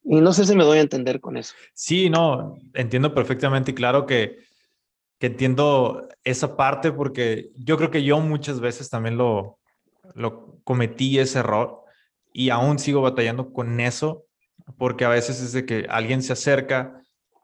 [0.03, 1.53] y no sé si me doy a entender con eso.
[1.73, 4.37] Sí, no, entiendo perfectamente y claro que,
[5.19, 9.59] que entiendo esa parte porque yo creo que yo muchas veces también lo,
[10.15, 11.83] lo cometí ese error
[12.33, 14.25] y aún sigo batallando con eso
[14.77, 17.01] porque a veces es de que alguien se acerca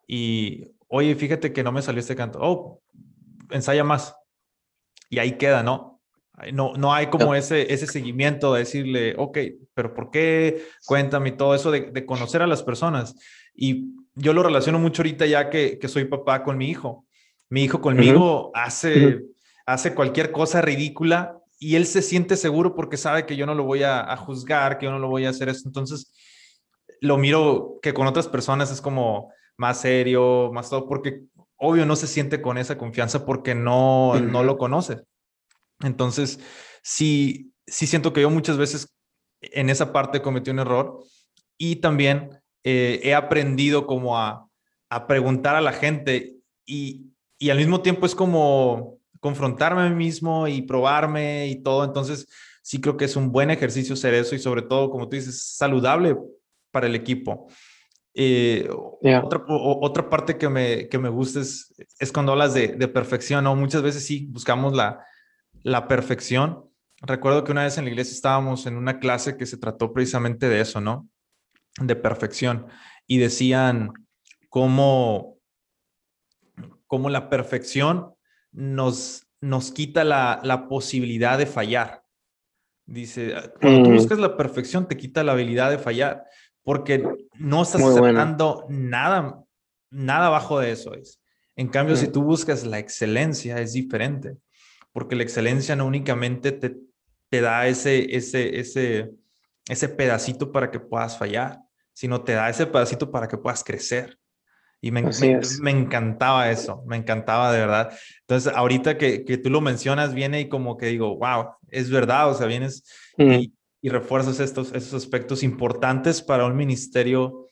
[0.07, 2.81] y, oye, fíjate que no me salió este canto, oh,
[3.49, 4.15] ensaya más
[5.09, 5.94] y ahí queda, ¿no?
[6.53, 9.37] No, no hay como ese, ese seguimiento de decirle, ok,
[9.73, 10.65] pero ¿por qué?
[10.85, 13.15] Cuéntame todo eso de, conocer a las personas.
[13.55, 17.05] Y yo lo relaciono mucho ahorita ya que, que soy papá con mi hijo.
[17.49, 19.21] Mi hijo conmigo hace,
[19.65, 23.63] hace cualquier cosa ridícula y él se siente seguro porque sabe que yo no lo
[23.63, 25.63] voy a, a, juzgar, que yo no lo voy a hacer eso.
[25.65, 26.11] Entonces,
[26.99, 31.21] lo miro que con otras personas es como más serio, más todo, porque
[31.57, 35.03] obvio no se siente con esa confianza porque no, no lo conoce.
[35.81, 36.39] Entonces,
[36.81, 38.93] sí, sí siento que yo muchas veces
[39.41, 41.03] en esa parte cometí un error
[41.57, 42.29] y también
[42.63, 44.47] eh, he aprendido como a,
[44.89, 49.95] a, preguntar a la gente y, y al mismo tiempo es como confrontarme a mí
[49.95, 51.83] mismo y probarme y todo.
[51.83, 52.27] Entonces,
[52.61, 55.55] sí creo que es un buen ejercicio hacer eso y sobre todo, como tú dices,
[55.55, 56.17] saludable
[56.71, 57.47] para el equipo.
[58.13, 62.87] Eh, otra, otra, parte que me, que me gusta es, es cuando hablas de, de,
[62.87, 63.55] perfección, ¿no?
[63.55, 65.05] Muchas veces sí buscamos la,
[65.65, 66.69] la perfección.
[67.01, 70.47] Recuerdo que una vez en la iglesia estábamos en una clase que se trató precisamente
[70.47, 71.09] de eso, ¿no?
[71.81, 72.67] De perfección.
[73.07, 73.91] Y decían
[74.49, 75.39] cómo,
[76.85, 78.13] cómo la perfección
[78.51, 82.03] nos, nos quita la, la posibilidad de fallar.
[82.85, 83.95] Dice, cuando tú mm.
[83.95, 86.25] buscas la perfección, te quita la habilidad de fallar,
[86.61, 87.03] porque
[87.39, 89.43] no estás aceptando nada,
[89.89, 90.93] nada abajo de eso.
[90.93, 91.19] Es.
[91.55, 92.11] En cambio, si mm.
[92.11, 94.37] tú buscas la excelencia, es diferente,
[94.95, 96.77] porque la excelencia no únicamente te,
[97.29, 99.11] te da ese, ese, ese,
[99.67, 101.59] ese pedacito para que puedas fallar,
[101.91, 104.17] sino te da ese pedacito para que puedas crecer.
[104.79, 105.03] Y me,
[105.61, 107.91] me, encantaba eso, me encantaba de verdad.
[108.21, 112.29] Entonces, ahorita que, que, tú lo mencionas, viene y como que digo, wow, es verdad,
[112.29, 112.85] o sea, vienes
[113.17, 117.49] y, y, refuerzas estos, esos aspectos importantes para un ministerio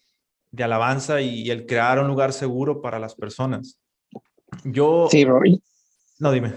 [0.49, 3.82] de alabanza y, el crear un lugar seguro para las personas.
[4.63, 5.10] Yo...
[5.12, 5.62] Sí, Roy.
[6.19, 6.53] No, dime.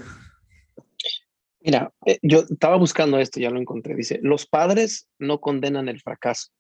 [1.67, 3.97] Mira, eh, yo estaba buscando esto, ya lo encontré.
[3.97, 6.53] Dice, los padres no condenan el fracaso,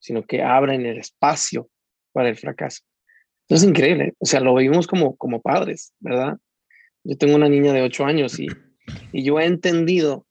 [0.00, 1.70] sino que abren el espacio
[2.12, 2.82] para el fracaso.
[3.48, 6.36] Es increíble, o sea, lo vivimos como, como padres, ¿verdad?
[7.04, 8.48] Yo tengo una niña de ocho años y,
[9.12, 10.26] y yo he entendido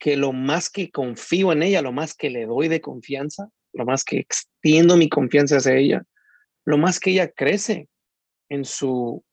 [0.00, 3.84] que lo más que confío en ella, lo más que le doy de confianza, lo
[3.84, 6.02] más que extiendo mi confianza hacia ella,
[6.64, 7.88] lo más que ella crece
[8.48, 9.24] en su,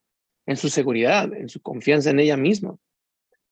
[0.45, 2.77] en su seguridad, en su confianza en ella misma.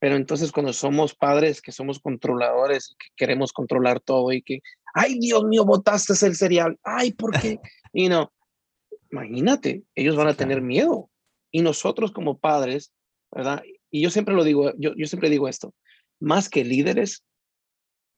[0.03, 4.59] Pero entonces cuando somos padres, que somos controladores, que queremos controlar todo y que,
[4.93, 7.61] ay Dios mío, botaste el cereal, ay, ¿por qué?
[7.93, 8.33] Y no,
[9.13, 11.09] imagínate, ellos van a tener miedo.
[11.51, 12.91] Y nosotros como padres,
[13.31, 13.63] ¿verdad?
[13.89, 15.73] Y yo siempre lo digo, yo, yo siempre digo esto,
[16.19, 17.23] más que líderes,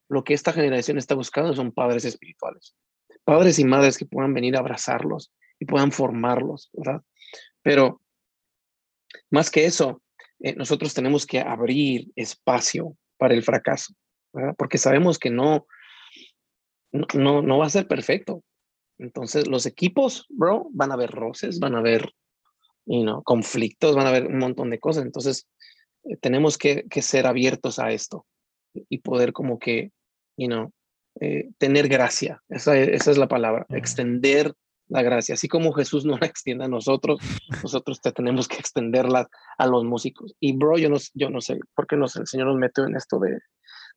[0.09, 2.75] lo que esta generación está buscando son padres espirituales,
[3.23, 7.03] padres y madres que puedan venir a abrazarlos y puedan formarlos, ¿verdad?
[7.61, 8.01] Pero
[9.29, 10.01] más que eso,
[10.39, 13.93] eh, nosotros tenemos que abrir espacio para el fracaso,
[14.33, 14.55] ¿verdad?
[14.57, 15.67] Porque sabemos que no,
[16.91, 18.43] no, no va a ser perfecto,
[18.97, 22.11] entonces, los equipos, bro, van a haber roces, van a haber,
[22.85, 25.03] you know, conflictos, van a haber un montón de cosas.
[25.03, 25.47] Entonces,
[26.05, 28.25] eh, tenemos que, que, ser abiertos a esto
[28.73, 29.91] y poder como que,
[30.37, 30.71] you know,
[31.19, 32.41] eh, tener gracia.
[32.49, 34.53] Esa, esa, es la palabra, extender
[34.87, 35.35] la gracia.
[35.35, 37.19] Así como Jesús no la extiende a nosotros,
[37.63, 40.35] nosotros te tenemos que extenderla a los músicos.
[40.39, 42.95] Y, bro, yo no, yo no sé por qué nos, el Señor nos metió en
[42.95, 43.39] esto de,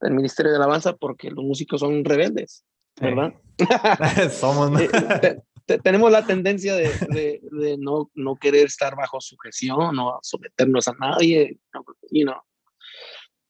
[0.01, 2.65] del ministerio de alabanza, porque los músicos son rebeldes.
[3.01, 3.33] ¿verdad?
[4.33, 4.71] Somos.
[5.83, 6.91] tenemos la tendencia de,
[7.51, 11.59] de, no, no, querer estar bajo sujeción o someternos a nadie,
[12.11, 12.41] you know.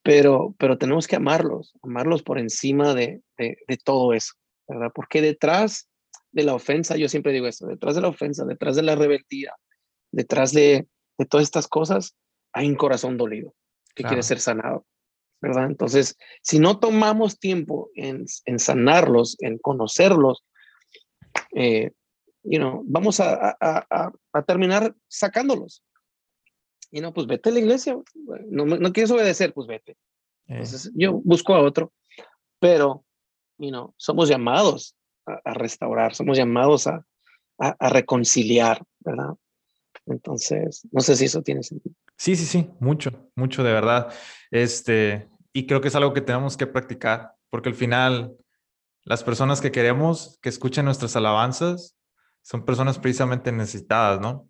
[0.03, 4.35] pero, pero tenemos que amarlos, amarlos por encima de, de, todo eso,
[4.67, 4.91] ¿verdad?
[4.95, 5.89] Porque detrás
[6.33, 9.55] de la ofensa, yo siempre digo esto, detrás de la ofensa, detrás de la rebeldía,
[10.13, 10.87] detrás de,
[11.19, 12.17] de todas estas cosas,
[12.53, 13.55] hay un corazón dolido
[13.95, 14.87] que quiere ser sanado.
[15.41, 15.67] ¿verdad?
[15.67, 20.45] Entonces, si no tomamos tiempo en, en sanarlos, en conocerlos,
[21.55, 21.93] eh,
[22.43, 25.83] you know, vamos a, a, a, terminar sacándolos.
[26.91, 27.97] Y no, pues vete a la iglesia.
[28.49, 29.97] No, no quieres obedecer, pues vete.
[30.47, 31.93] Entonces, yo busco a otro.
[32.59, 33.05] Pero,
[33.59, 34.97] you know, somos llamados
[35.45, 37.05] a, restaurar, somos llamados a,
[37.59, 39.35] a, reconciliar, ¿verdad?
[40.07, 41.95] Entonces, no sé si eso tiene sentido.
[42.17, 44.13] Sí, sí, sí, mucho, mucho de verdad.
[44.51, 48.37] Este, y creo que es algo que tenemos que practicar, porque al final
[49.05, 51.97] las personas que queremos que escuchen nuestras alabanzas
[52.43, 54.49] son personas precisamente necesitadas, ¿no?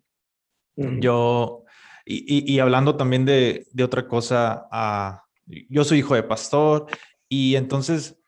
[0.75, 1.65] Yo,
[2.05, 6.87] y, y, hablando también de, de otra cosa, uh, yo soy hijo de pastor
[7.27, 8.18] y entonces,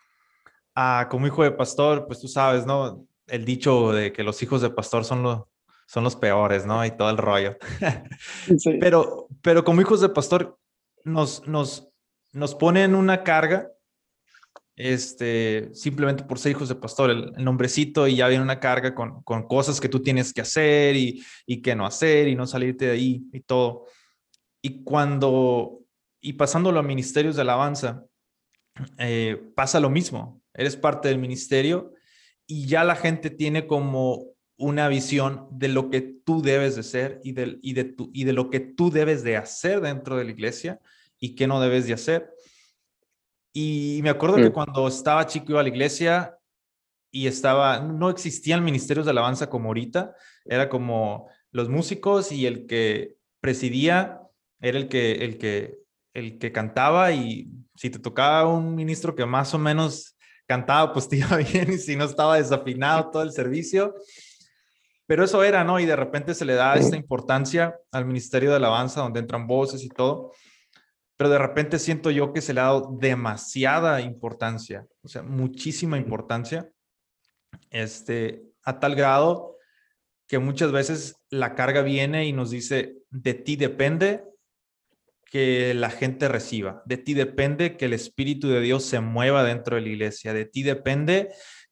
[0.75, 3.05] uh, como hijo de pastor, pues tú sabes, ¿no?
[3.27, 5.43] El dicho de que los hijos de pastor son los,
[5.87, 6.85] son los peores, ¿no?
[6.85, 7.57] Y todo el rollo.
[8.79, 10.57] Pero, pero como hijos de pastor,
[11.03, 11.89] nos, nos,
[12.31, 13.69] nos ponen una carga,
[14.75, 19.21] este, simplemente por ser hijos de pastor, el, nombrecito y ya viene una carga con,
[19.23, 22.85] con, cosas que tú tienes que hacer y, y que no hacer y no salirte
[22.85, 23.85] de ahí y todo.
[24.61, 25.79] Y cuando,
[26.21, 28.05] y pasándolo a ministerios de alabanza,
[28.97, 30.40] eh, pasa lo mismo.
[30.53, 31.93] Eres parte del ministerio
[32.45, 34.25] y ya la gente tiene como
[34.57, 38.25] una visión de lo que tú debes de ser y de, y de, tu, y
[38.25, 40.79] de lo que tú debes de hacer dentro de la iglesia
[41.19, 42.31] y qué no debes de hacer.
[43.53, 44.53] Y me acuerdo que mm.
[44.53, 46.37] cuando estaba chico iba a la iglesia
[47.11, 52.65] y estaba, no existían ministerios de alabanza como ahorita, era como los músicos y el
[52.65, 54.21] que presidía
[54.61, 55.79] era el que, el que,
[56.13, 61.07] el que cantaba y si te tocaba un ministro que más o menos cantaba, pues
[61.07, 63.95] te iba bien y si no estaba desafinado todo el servicio,
[65.07, 65.79] pero eso era, ¿no?
[65.79, 69.83] Y de repente se le da esta importancia al Ministerio de Alabanza, donde entran voces
[69.83, 70.31] y todo,
[71.17, 75.97] pero de repente siento yo que se le ha dado demasiada importancia, o sea, muchísima
[75.97, 76.69] importancia,
[77.69, 79.57] este, a tal grado
[80.27, 84.23] que muchas veces la carga viene y nos dice, de ti depende
[85.31, 86.83] que la gente reciba.
[86.85, 90.33] De ti depende que el Espíritu de Dios se mueva dentro de la iglesia.
[90.33, 91.29] De ti depende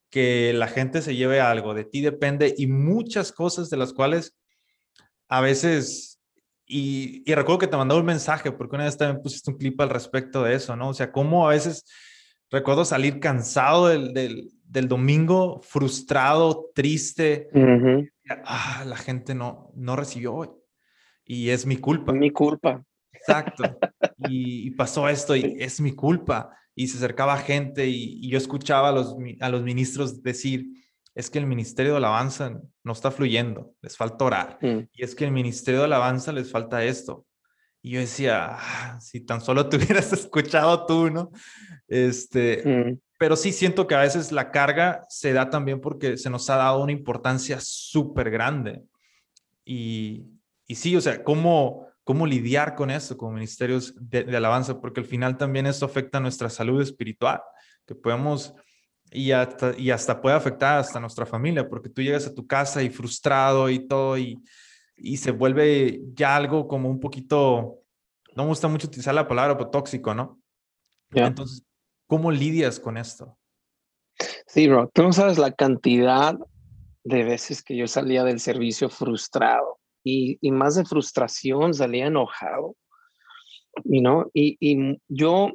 [0.10, 1.74] que la gente se lleve algo.
[1.74, 4.34] De ti depende y muchas cosas de las cuales
[5.28, 6.22] a veces,
[6.66, 9.90] y, recuerdo que te mandó un mensaje porque una vez también pusiste un clip al
[9.90, 10.88] respecto de eso, ¿no?
[10.90, 11.84] O sea, cómo a veces
[12.50, 14.14] recuerdo salir cansado del,
[14.64, 17.50] del, domingo, frustrado, triste.
[18.46, 20.50] Ah, la gente no, no recibió hoy.
[21.26, 22.14] Y es mi culpa.
[22.14, 22.86] Mi culpa.
[23.20, 23.78] Exacto.
[24.28, 26.52] Y, pasó esto y es mi culpa.
[26.76, 30.68] Y se acercaba gente y, yo escuchaba a los, a los ministros decir,
[31.16, 34.58] es que el ministerio de alabanza no está fluyendo, les falta orar.
[34.62, 34.88] Mm.
[34.94, 37.26] Y es que el ministerio de alabanza les falta esto.
[37.82, 41.32] Y yo decía, ah, si tan solo te hubieras escuchado tú, ¿no?
[41.88, 43.00] Este, mm.
[43.18, 46.56] pero sí siento que a veces la carga se da también porque se nos ha
[46.56, 48.84] dado una importancia súper grande.
[49.66, 50.26] Y,
[50.68, 55.06] y sí, o sea, ¿cómo, cómo lidiar con eso como ministerios de, alabanza, porque al
[55.06, 57.40] final también esto afecta nuestra salud espiritual,
[57.86, 58.56] que podemos,
[59.12, 62.82] y hasta, y hasta puede afectar hasta nuestra familia, porque tú llegas a tu casa
[62.82, 64.42] y frustrado y todo, y,
[64.96, 67.84] y se vuelve ya algo como un poquito,
[68.36, 70.42] no me gusta mucho utilizar la palabra, pero tóxico, ¿no?
[71.12, 71.64] Entonces,
[72.08, 73.38] ¿cómo lidias con esto?
[74.48, 76.36] Sí, bro, tú no sabes la cantidad
[77.04, 82.76] de veces que yo salía del servicio frustrado y, más de frustración, salía enojado,
[83.84, 84.30] y ¿no?
[84.34, 85.52] Y, y yo,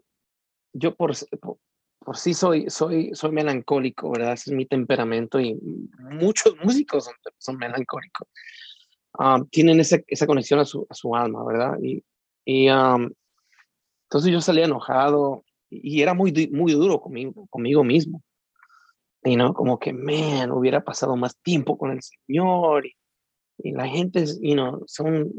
[0.72, 4.34] yo por, por, sí soy, soy, soy melancólico, ¿verdad?
[4.34, 5.58] Ese es mi temperamento y
[5.98, 8.28] muchos músicos son, son melancólicos.
[9.18, 11.78] Ah, tienen esa, esa conexión a su, a su alma, ¿verdad?
[11.82, 12.04] Y,
[12.44, 18.22] y entonces yo salía enojado y era muy, muy duro conmigo, conmigo mismo.
[19.24, 22.86] Y no, como que, man, hubiera pasado más tiempo con el Señor.
[22.86, 22.94] Y,
[23.58, 25.32] y la gente, you know, son,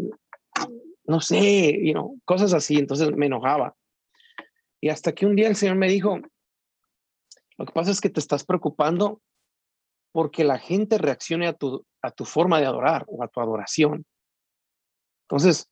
[1.06, 3.76] no sé, you know, cosas así, entonces me enojaba.
[4.82, 6.20] Y hasta que un día el Señor me dijo,
[7.58, 9.22] lo que pasa es que te estás preocupando
[10.12, 14.06] porque la gente reaccione a tu, a tu forma de adorar o a tu adoración.
[15.28, 15.70] Entonces,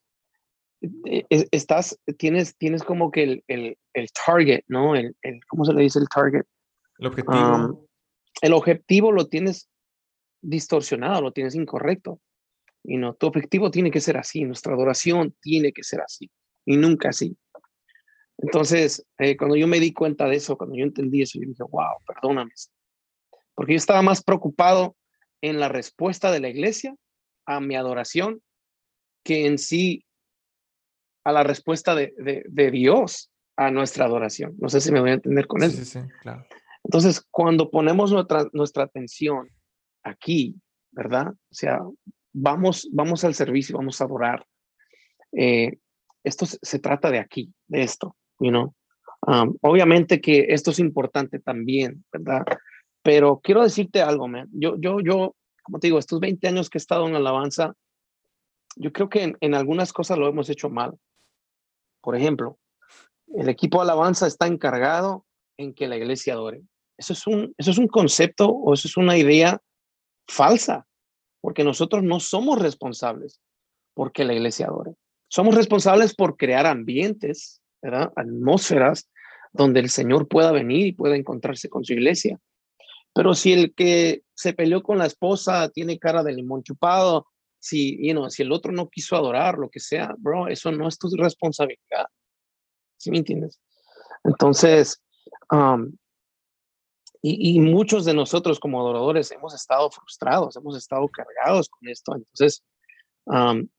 [0.81, 4.95] e, e, estás, tienes, tienes como que el, el, el target, ¿no?
[4.95, 6.43] El, el, ¿Cómo se le dice el target?
[6.99, 7.55] El objetivo.
[7.55, 7.85] Um,
[8.41, 9.69] el objetivo lo tienes
[10.41, 12.19] distorsionado, lo tienes incorrecto.
[12.83, 16.29] Y no, tu objetivo tiene que ser así, nuestra adoración tiene que ser así
[16.65, 17.37] y nunca así.
[18.37, 21.63] Entonces, eh, cuando yo me di cuenta de eso, cuando yo entendí eso, yo dije,
[21.63, 22.51] wow, perdóname.
[23.55, 24.95] Porque yo estaba más preocupado
[25.41, 26.95] en la respuesta de la iglesia
[27.45, 28.41] a mi adoración
[29.23, 30.05] que en sí
[31.23, 34.55] a la respuesta de, de, Dios a nuestra adoración.
[34.59, 35.77] No sé si me voy a entender con eso.
[35.77, 36.45] Sí, sí, claro.
[36.83, 39.49] Entonces, cuando ponemos nuestra, nuestra atención
[40.03, 40.55] aquí,
[40.91, 41.27] ¿verdad?
[41.29, 41.79] O sea,
[42.33, 44.45] vamos, vamos al servicio, vamos a adorar.
[45.31, 45.77] Eh,
[46.23, 48.73] esto se, trata de aquí, de esto, you know.
[49.25, 52.43] Um, obviamente que esto es importante también, ¿verdad?
[53.01, 54.49] Pero quiero decirte algo, man.
[54.51, 57.73] Yo, yo, yo, como te digo, estos 20 años que he estado en alabanza,
[58.75, 60.97] yo creo que en, algunas cosas lo hemos hecho mal.
[62.01, 62.57] Por ejemplo,
[63.35, 65.25] el equipo de alabanza está encargado
[65.57, 66.63] en que la iglesia adore.
[66.97, 69.59] Eso es un, eso es un concepto o eso es una idea
[70.27, 70.85] falsa
[71.43, 73.41] porque nosotros no somos responsables
[73.93, 74.95] porque la iglesia adore.
[75.27, 78.13] Somos responsables por crear ambientes, ¿verdad?
[78.15, 79.09] atmósferas
[79.51, 82.39] donde el Señor pueda venir y pueda encontrarse con su iglesia.
[83.13, 87.27] Pero si el que se peleó con la esposa tiene cara de limón chupado,
[87.59, 90.97] si, you si el otro no quiso adorar, lo que sea, bro, eso no es
[90.97, 92.05] tu responsabilidad.
[92.95, 93.59] ¿Sí me entiendes?
[94.23, 95.03] Entonces,
[95.51, 95.93] um,
[97.25, 102.15] y, muchos de nosotros como adoradores hemos estado frustrados, hemos estado cargados con esto.
[102.15, 102.65] Entonces,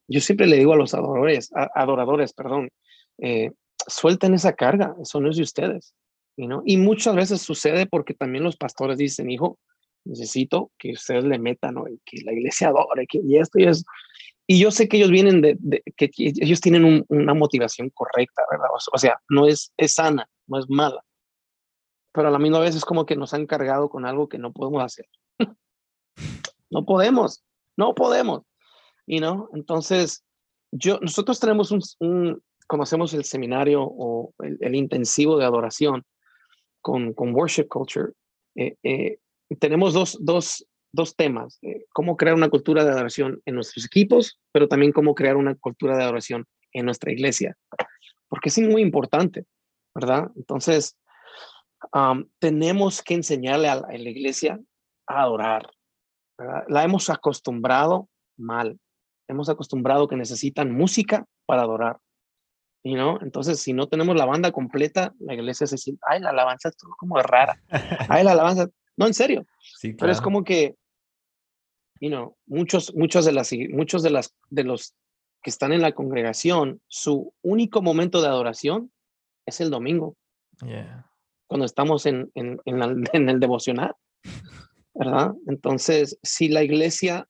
[0.09, 2.71] yo siempre le digo a los adoradores, adoradores, perdón,
[3.19, 3.53] eh,
[3.87, 5.95] suelten esa carga, eso no es de ustedes.
[6.39, 6.63] ¿no?
[6.65, 9.59] Y muchas veces sucede porque también los pastores dicen, hijo,
[10.07, 11.87] necesito que ustedes le metan, ¿no?
[11.87, 13.85] y que la iglesia adore, que, y esto y eso.
[14.47, 15.59] Y yo sé que ellos vienen de,
[15.99, 18.69] que, ellos tienen una motivación correcta, ¿verdad?
[18.93, 21.03] O sea, no es, es sana, no es mala
[22.15, 24.53] pero a la misma vez es como que nos han cargado con algo que no
[24.53, 25.07] podemos hacer.
[26.71, 27.45] no podemos,
[27.77, 28.43] no podemos.
[29.05, 30.25] Y no, entonces,
[30.71, 36.05] yo, nosotros tenemos un, conocemos el seminario o el, intensivo de adoración
[36.81, 38.13] con, con Worship Culture.
[38.55, 39.19] Eh, eh,
[39.59, 44.39] tenemos dos, dos, dos temas, eh, cómo crear una cultura de adoración en nuestros equipos,
[44.53, 47.57] pero también cómo crear una cultura de adoración en nuestra iglesia,
[48.29, 49.47] porque es muy importante,
[49.95, 50.31] ¿verdad?
[50.37, 50.97] Entonces,
[52.41, 54.59] tenemos que enseñarle a la, iglesia
[55.07, 55.71] a adorar.
[56.69, 58.79] La hemos acostumbrado mal.
[59.29, 61.99] Hemos acostumbrado que necesitan música para adorar.
[62.83, 63.19] You know?
[63.23, 66.77] Entonces, si no tenemos la banda completa, la iglesia se siente, ay, la alabanza es
[66.99, 67.61] como rara.
[68.09, 68.69] Ay, la alabanza.
[68.97, 69.47] No, en serio.
[69.61, 70.77] Sí, Pero es como que,
[72.01, 74.95] you know, muchos, muchos de las, muchos de las, de los
[75.43, 78.93] que están en la congregación, su único momento de adoración
[79.47, 80.17] es el domingo.
[81.47, 82.61] Cuando estamos en, en,
[83.13, 83.95] en, el devocional,
[84.95, 85.33] ¿verdad?
[85.47, 87.29] Entonces, si la iglesia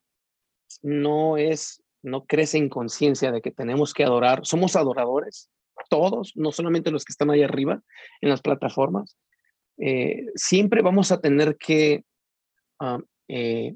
[0.82, 4.44] no es no crece en conciencia de que tenemos que adorar.
[4.44, 5.50] Somos adoradores,
[5.88, 7.82] todos, no solamente los que están ahí arriba
[8.20, 9.16] en las plataformas.
[9.78, 12.04] Eh, siempre vamos a tener que,
[12.78, 12.98] ah,
[13.28, 13.74] eh,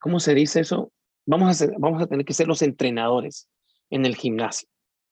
[0.00, 0.92] ¿cómo se dice eso?
[1.26, 3.48] Vamos a, vamos a tener que ser los entrenadores
[3.90, 4.68] en el gimnasio.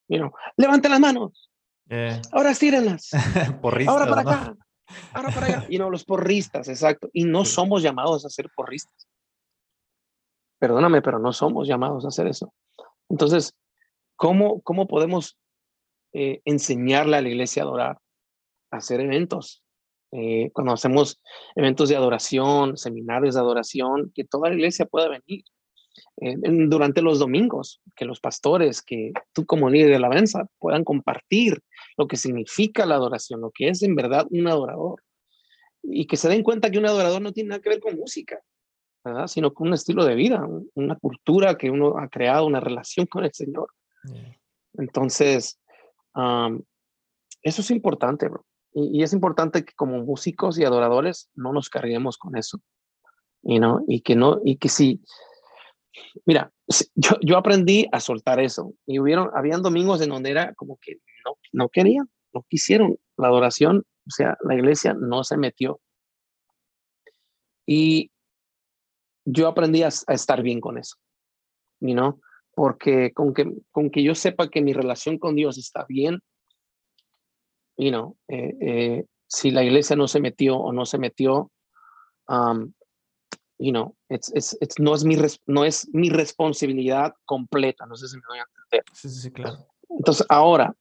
[0.09, 1.51] You Levante las manos.
[1.89, 2.21] Eh.
[2.33, 3.11] Ahora estírenlas.
[3.87, 4.57] Ahora para acá.
[5.13, 5.67] Ahora para allá.
[5.69, 7.09] Y no, los porristas, exacto.
[7.13, 9.09] Y no somos llamados a ser porristas
[10.65, 12.55] perdóname, pero no somos llamados a hacer eso.
[13.11, 13.55] Entonces,
[14.17, 15.39] ¿cómo, cómo podemos
[16.15, 17.99] eh, enseñarle a la iglesia a adorar?
[18.71, 19.63] A hacer eventos.
[20.11, 21.21] Eh, cuando hacemos
[21.55, 25.45] eventos de adoración, seminarios de adoración, que toda la iglesia pueda venir.
[26.21, 26.37] Eh,
[26.69, 31.63] durante los domingos, que los pastores, que tú como líder de alabanza puedan compartir
[31.97, 35.03] lo que significa la adoración, lo que es en verdad un adorador.
[35.83, 38.41] Y que se den cuenta que un adorador no tiene nada que ver con música
[39.27, 43.25] sino con un estilo de vida, una cultura que uno ha creado, una relación con
[43.25, 43.69] el Señor.
[44.75, 45.61] Entonces,
[46.15, 48.45] eso es importante, bro.
[48.73, 52.61] Y, es importante que como músicos y adoradores no nos carguemos con eso.
[53.43, 53.85] You know?
[53.87, 55.01] Y que no, y que si,
[56.25, 56.53] mira,
[56.95, 58.75] yo, yo aprendí a soltar eso.
[58.87, 63.29] Y hubieron, habían domingos en donde era como que no, no querían, no quisieron la
[63.29, 65.81] adoración, o sea, la iglesia no se metió.
[67.67, 68.11] Y
[69.25, 70.97] yo aprendí a, estar bien con eso,
[71.81, 72.21] you
[72.55, 76.21] porque con que, con que yo sepa que mi relación con Dios está bien,
[77.77, 81.51] you know, eh, eh, si la iglesia no se metió o no se metió,
[82.29, 82.73] um,
[83.65, 88.17] you know, it's, it's, no, es mi no es mi responsabilidad completa, no sé si
[88.17, 88.85] me voy a entender.
[88.93, 89.67] Sí, sí, claro.
[89.89, 90.75] Entonces, ahora,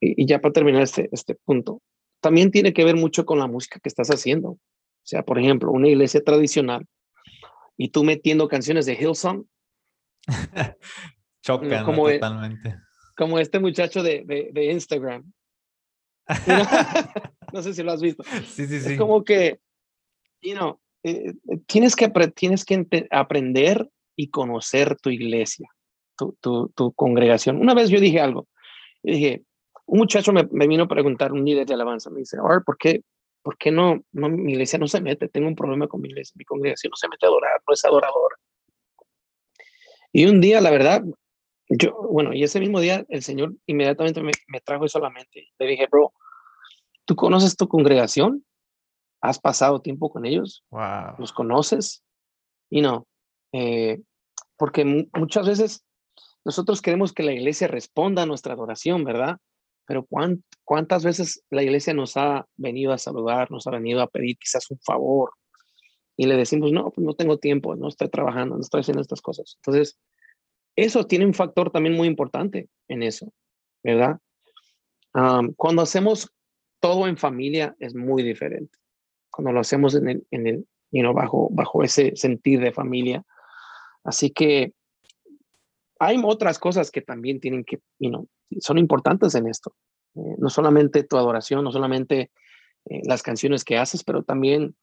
[0.00, 1.82] y, y, ya para terminar este, este punto,
[2.20, 4.50] también tiene que ver mucho con la música que estás haciendo.
[4.50, 4.60] O
[5.04, 6.86] sea, por ejemplo, una iglesia tradicional
[7.76, 9.46] y tú metiendo canciones de Hillsong.
[11.42, 12.76] Chocan como totalmente.
[13.16, 15.32] como este muchacho de, de, Instagram.
[17.52, 18.24] no sé si lo has visto.
[18.24, 18.92] Sí, sí, sí.
[18.92, 19.60] Es como que,
[20.40, 25.68] you know, eh, eh, tienes que, tienes que aprender y conocer tu iglesia,
[26.16, 27.60] tu, tu, congregación.
[27.60, 28.48] Una vez yo dije algo.
[29.04, 29.44] dije,
[29.84, 33.02] un muchacho me, vino a preguntar, un líder de alabanza, me dice, ¿por qué,
[33.40, 35.28] ¿por qué no, mi iglesia no se mete?
[35.28, 37.84] Tengo un problema con mi iglesia, mi congregación no se mete a adorar, no es
[37.84, 38.38] adorador.
[40.12, 41.04] Y un día, la verdad,
[41.68, 45.10] yo, bueno, y ese mismo día el Señor inmediatamente me, me trajo eso a la
[45.10, 45.46] mente.
[45.60, 46.12] Le dije, bro,
[47.04, 48.45] ¿tú conoces tu congregación?
[49.20, 50.64] ¿Has pasado tiempo con ellos?
[50.70, 51.16] Wow.
[51.18, 52.02] ¿Los conoces?
[52.70, 53.06] Y no,
[53.52, 54.00] eh,
[54.56, 55.84] porque muchas veces
[56.44, 59.38] nosotros queremos que la iglesia responda a nuestra adoración, ¿verdad?
[59.86, 60.06] pero
[60.64, 64.70] ¿cuántas veces la iglesia nos ha venido a saludar, nos ha venido a pedir quizás
[64.70, 65.30] un favor?
[66.16, 69.20] Y le decimos, no, pues no tengo tiempo, no estoy trabajando, no estoy haciendo estas
[69.20, 69.56] cosas.
[69.60, 69.98] Entonces,
[70.74, 73.32] eso tiene un factor también muy importante en eso,
[73.82, 74.18] ¿verdad?
[75.56, 76.30] cuando hacemos
[76.78, 78.78] todo en familia es muy diferente.
[79.36, 83.22] Cuando lo hacemos en el, en el you know, bajo, bajo ese sentir de familia.
[84.02, 84.72] Así que
[85.98, 88.26] hay otras cosas que también tienen que, you know,
[88.60, 89.74] son importantes en esto.
[90.14, 92.30] Eh, no solamente tu adoración, no solamente
[92.86, 94.74] eh, las canciones que haces, pero también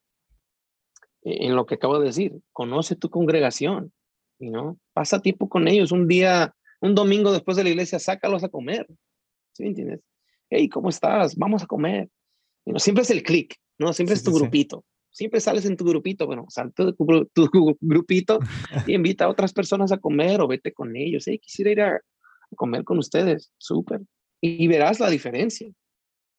[1.24, 3.91] eh, en lo que acabo de decir, conoce tu congregación,
[4.38, 4.78] ¿no?
[4.93, 5.91] Pasa tiempo con ellos.
[5.91, 8.86] Un día, un domingo después de la iglesia, sácalos a comer.
[9.54, 10.01] ¿Sí entiendes?
[10.47, 11.36] Hey, ¿cómo estás?
[11.38, 12.08] Vamos a comer.
[12.66, 13.94] You siempre es el click, ¿no?
[13.94, 17.06] Siempre es tu grupito siempre sales en tu grupito, bueno, salte de tu,
[17.80, 18.40] grupito
[18.88, 21.24] y invita a otras personas a comer o vete con ellos.
[21.28, 22.02] Hey, quisiera ir a,
[22.56, 24.02] comer con ustedes, súper.
[24.42, 25.72] Y, verás la diferencia,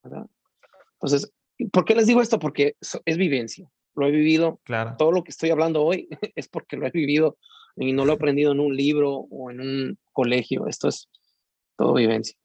[0.02, 0.26] ¿verdad?
[0.94, 1.32] Entonces,
[1.72, 2.38] ¿por qué les digo esto?
[2.38, 3.68] Porque es vivencia.
[3.96, 4.60] Lo he vivido.
[4.64, 4.96] Claro.
[4.98, 7.38] Todo lo que estoy hablando hoy es porque lo he vivido
[7.76, 10.66] y no lo he aprendido en un libro o en un colegio.
[10.68, 11.08] Esto es
[11.76, 12.36] todo vivencia.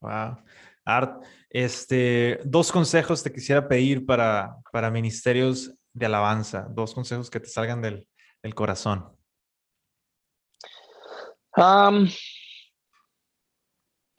[0.00, 0.38] Wow.
[0.86, 1.24] Art,
[1.54, 7.46] este, dos consejos te quisiera pedir para, para ministerios de alabanza, dos consejos que te
[7.46, 8.08] salgan del,
[8.42, 9.16] del corazón.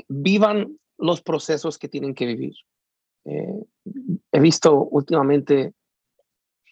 [0.07, 2.53] vivan los procesos que tienen que vivir.
[3.25, 3.65] Eh,
[4.31, 5.73] he visto últimamente,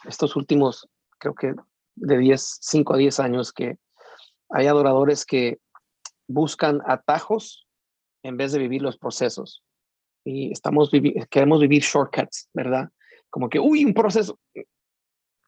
[0.06, 0.88] estos últimos,
[1.20, 1.56] creo que
[1.96, 3.80] de 10, 5 a 10 años, que
[4.50, 5.60] hay adoradores que
[6.26, 7.68] buscan atajos
[8.24, 9.62] en vez de vivir los procesos.
[10.26, 10.90] Y estamos
[11.30, 12.90] queremos vivir shortcuts, ¿verdad?
[13.30, 14.40] Como que, uy, un proceso,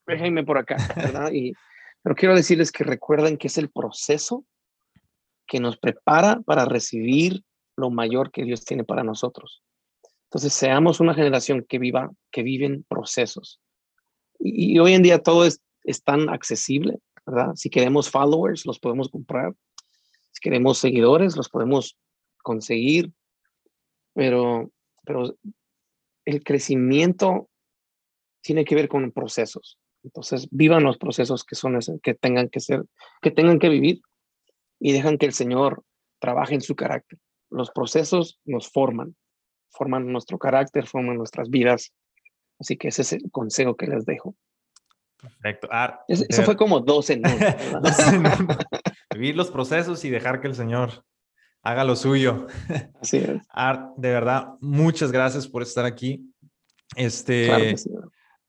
[0.05, 1.31] déjenme por acá, ¿verdad?
[1.31, 1.53] Y,
[2.01, 4.45] pero quiero decirles que recuerden que es el proceso
[5.47, 7.43] que nos prepara para recibir
[7.77, 9.63] lo mayor que Dios tiene para nosotros.
[10.25, 13.61] Entonces, seamos una generación que viva, que viven procesos.
[14.39, 17.53] Y, hoy en día todo es, es, tan accesible, ¿verdad?
[17.55, 19.53] Si queremos followers, los podemos comprar.
[20.31, 21.97] Si queremos seguidores, los podemos
[22.43, 23.11] conseguir.
[24.15, 24.71] Pero,
[25.03, 25.37] pero
[26.25, 27.49] el crecimiento
[28.41, 29.77] tiene que ver con procesos.
[30.03, 32.83] Entonces, vivan los procesos que son que tengan que ser,
[33.21, 34.01] que tengan que vivir
[34.79, 35.83] y dejan que el Señor
[36.19, 37.19] trabaje en su carácter.
[37.49, 39.15] Los procesos nos forman,
[39.69, 41.93] forman nuestro carácter, forman nuestras vidas.
[42.59, 44.35] Así que ese es el consejo que les dejo.
[45.17, 45.67] Perfecto.
[46.07, 47.23] eso fue como dos en
[49.13, 51.03] Vivir los procesos y dejar que el Señor
[51.65, 52.47] haga lo suyo.
[53.01, 53.41] Así es.
[53.49, 56.31] Art, de verdad, muchas gracias por estar aquí.
[56.95, 57.89] Este, claro que sí.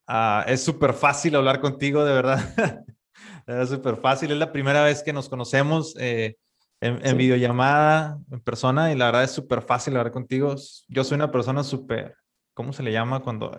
[0.06, 2.84] Ah, es súper fácil hablar contigo, de verdad.
[3.46, 4.30] es súper fácil.
[4.30, 6.36] Es la primera vez que nos conocemos eh,
[6.80, 10.54] en, videollamada, en persona, y la verdad es súper fácil hablar contigo.
[10.86, 12.14] Yo soy una persona súper,
[12.52, 13.20] ¿cómo se le llama?
[13.20, 13.58] Cuando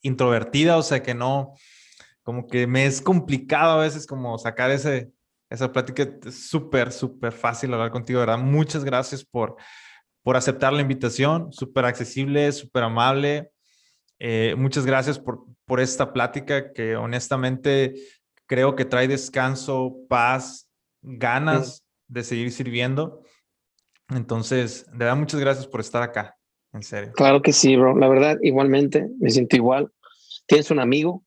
[0.00, 1.54] introvertida, o sea que no,
[2.22, 5.10] como que me es complicado a veces como sacar ese,
[5.52, 6.08] esa plática.
[6.26, 8.38] Es súper, súper fácil hablar contigo, ¿verdad?
[8.38, 9.56] Muchas gracias por,
[10.22, 11.52] por aceptar la invitación.
[11.52, 13.50] Súper accesible, súper amable.
[14.18, 17.94] Eh, muchas gracias por, por esta plática que honestamente
[18.46, 20.68] creo que trae descanso, paz,
[21.02, 23.22] ganas de seguir sirviendo.
[24.10, 26.36] Entonces, de verdad, muchas gracias por estar acá,
[26.72, 27.12] en serio.
[27.14, 27.96] Claro que sí, bro.
[27.96, 29.92] La verdad, igualmente, me siento igual.
[30.46, 31.24] Tienes un amigo,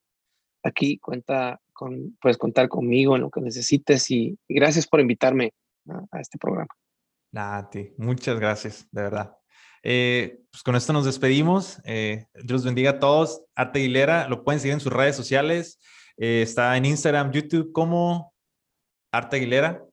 [0.63, 5.53] aquí cuenta con, puedes contar conmigo en lo que necesites y, gracias por invitarme
[6.11, 6.73] a, este programa.
[7.31, 7.91] Nada, ti.
[7.97, 9.37] Muchas gracias, de verdad.
[9.83, 11.79] Eh, pues con esto nos despedimos.
[11.83, 13.43] Eh, Dios bendiga a todos.
[13.53, 15.79] Arte Aguilera, lo pueden seguir en sus redes sociales.
[16.17, 18.33] Eh, está en Instagram, YouTube como
[19.11, 19.83] Arte Aguilera.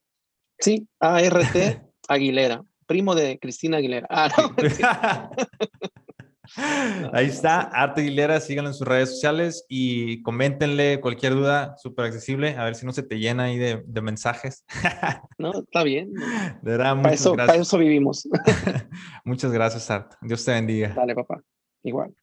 [0.59, 4.07] Sí, ART Aguilera, primo de Cristina Aguilera.
[4.09, 4.31] Ah,
[7.13, 12.57] Ahí está, Arte Aguilera, síganlo en sus redes sociales y coméntenle cualquier duda, súper accesible,
[12.57, 14.65] a ver si no se te llena ahí de, mensajes.
[15.39, 16.13] No, está bien.
[16.13, 18.29] De verdad, para, eso, para eso vivimos.
[19.25, 20.13] muchas gracias, Art.
[20.21, 20.91] Dios te bendiga.
[20.95, 21.43] Dale, papá.
[21.83, 22.15] Igual.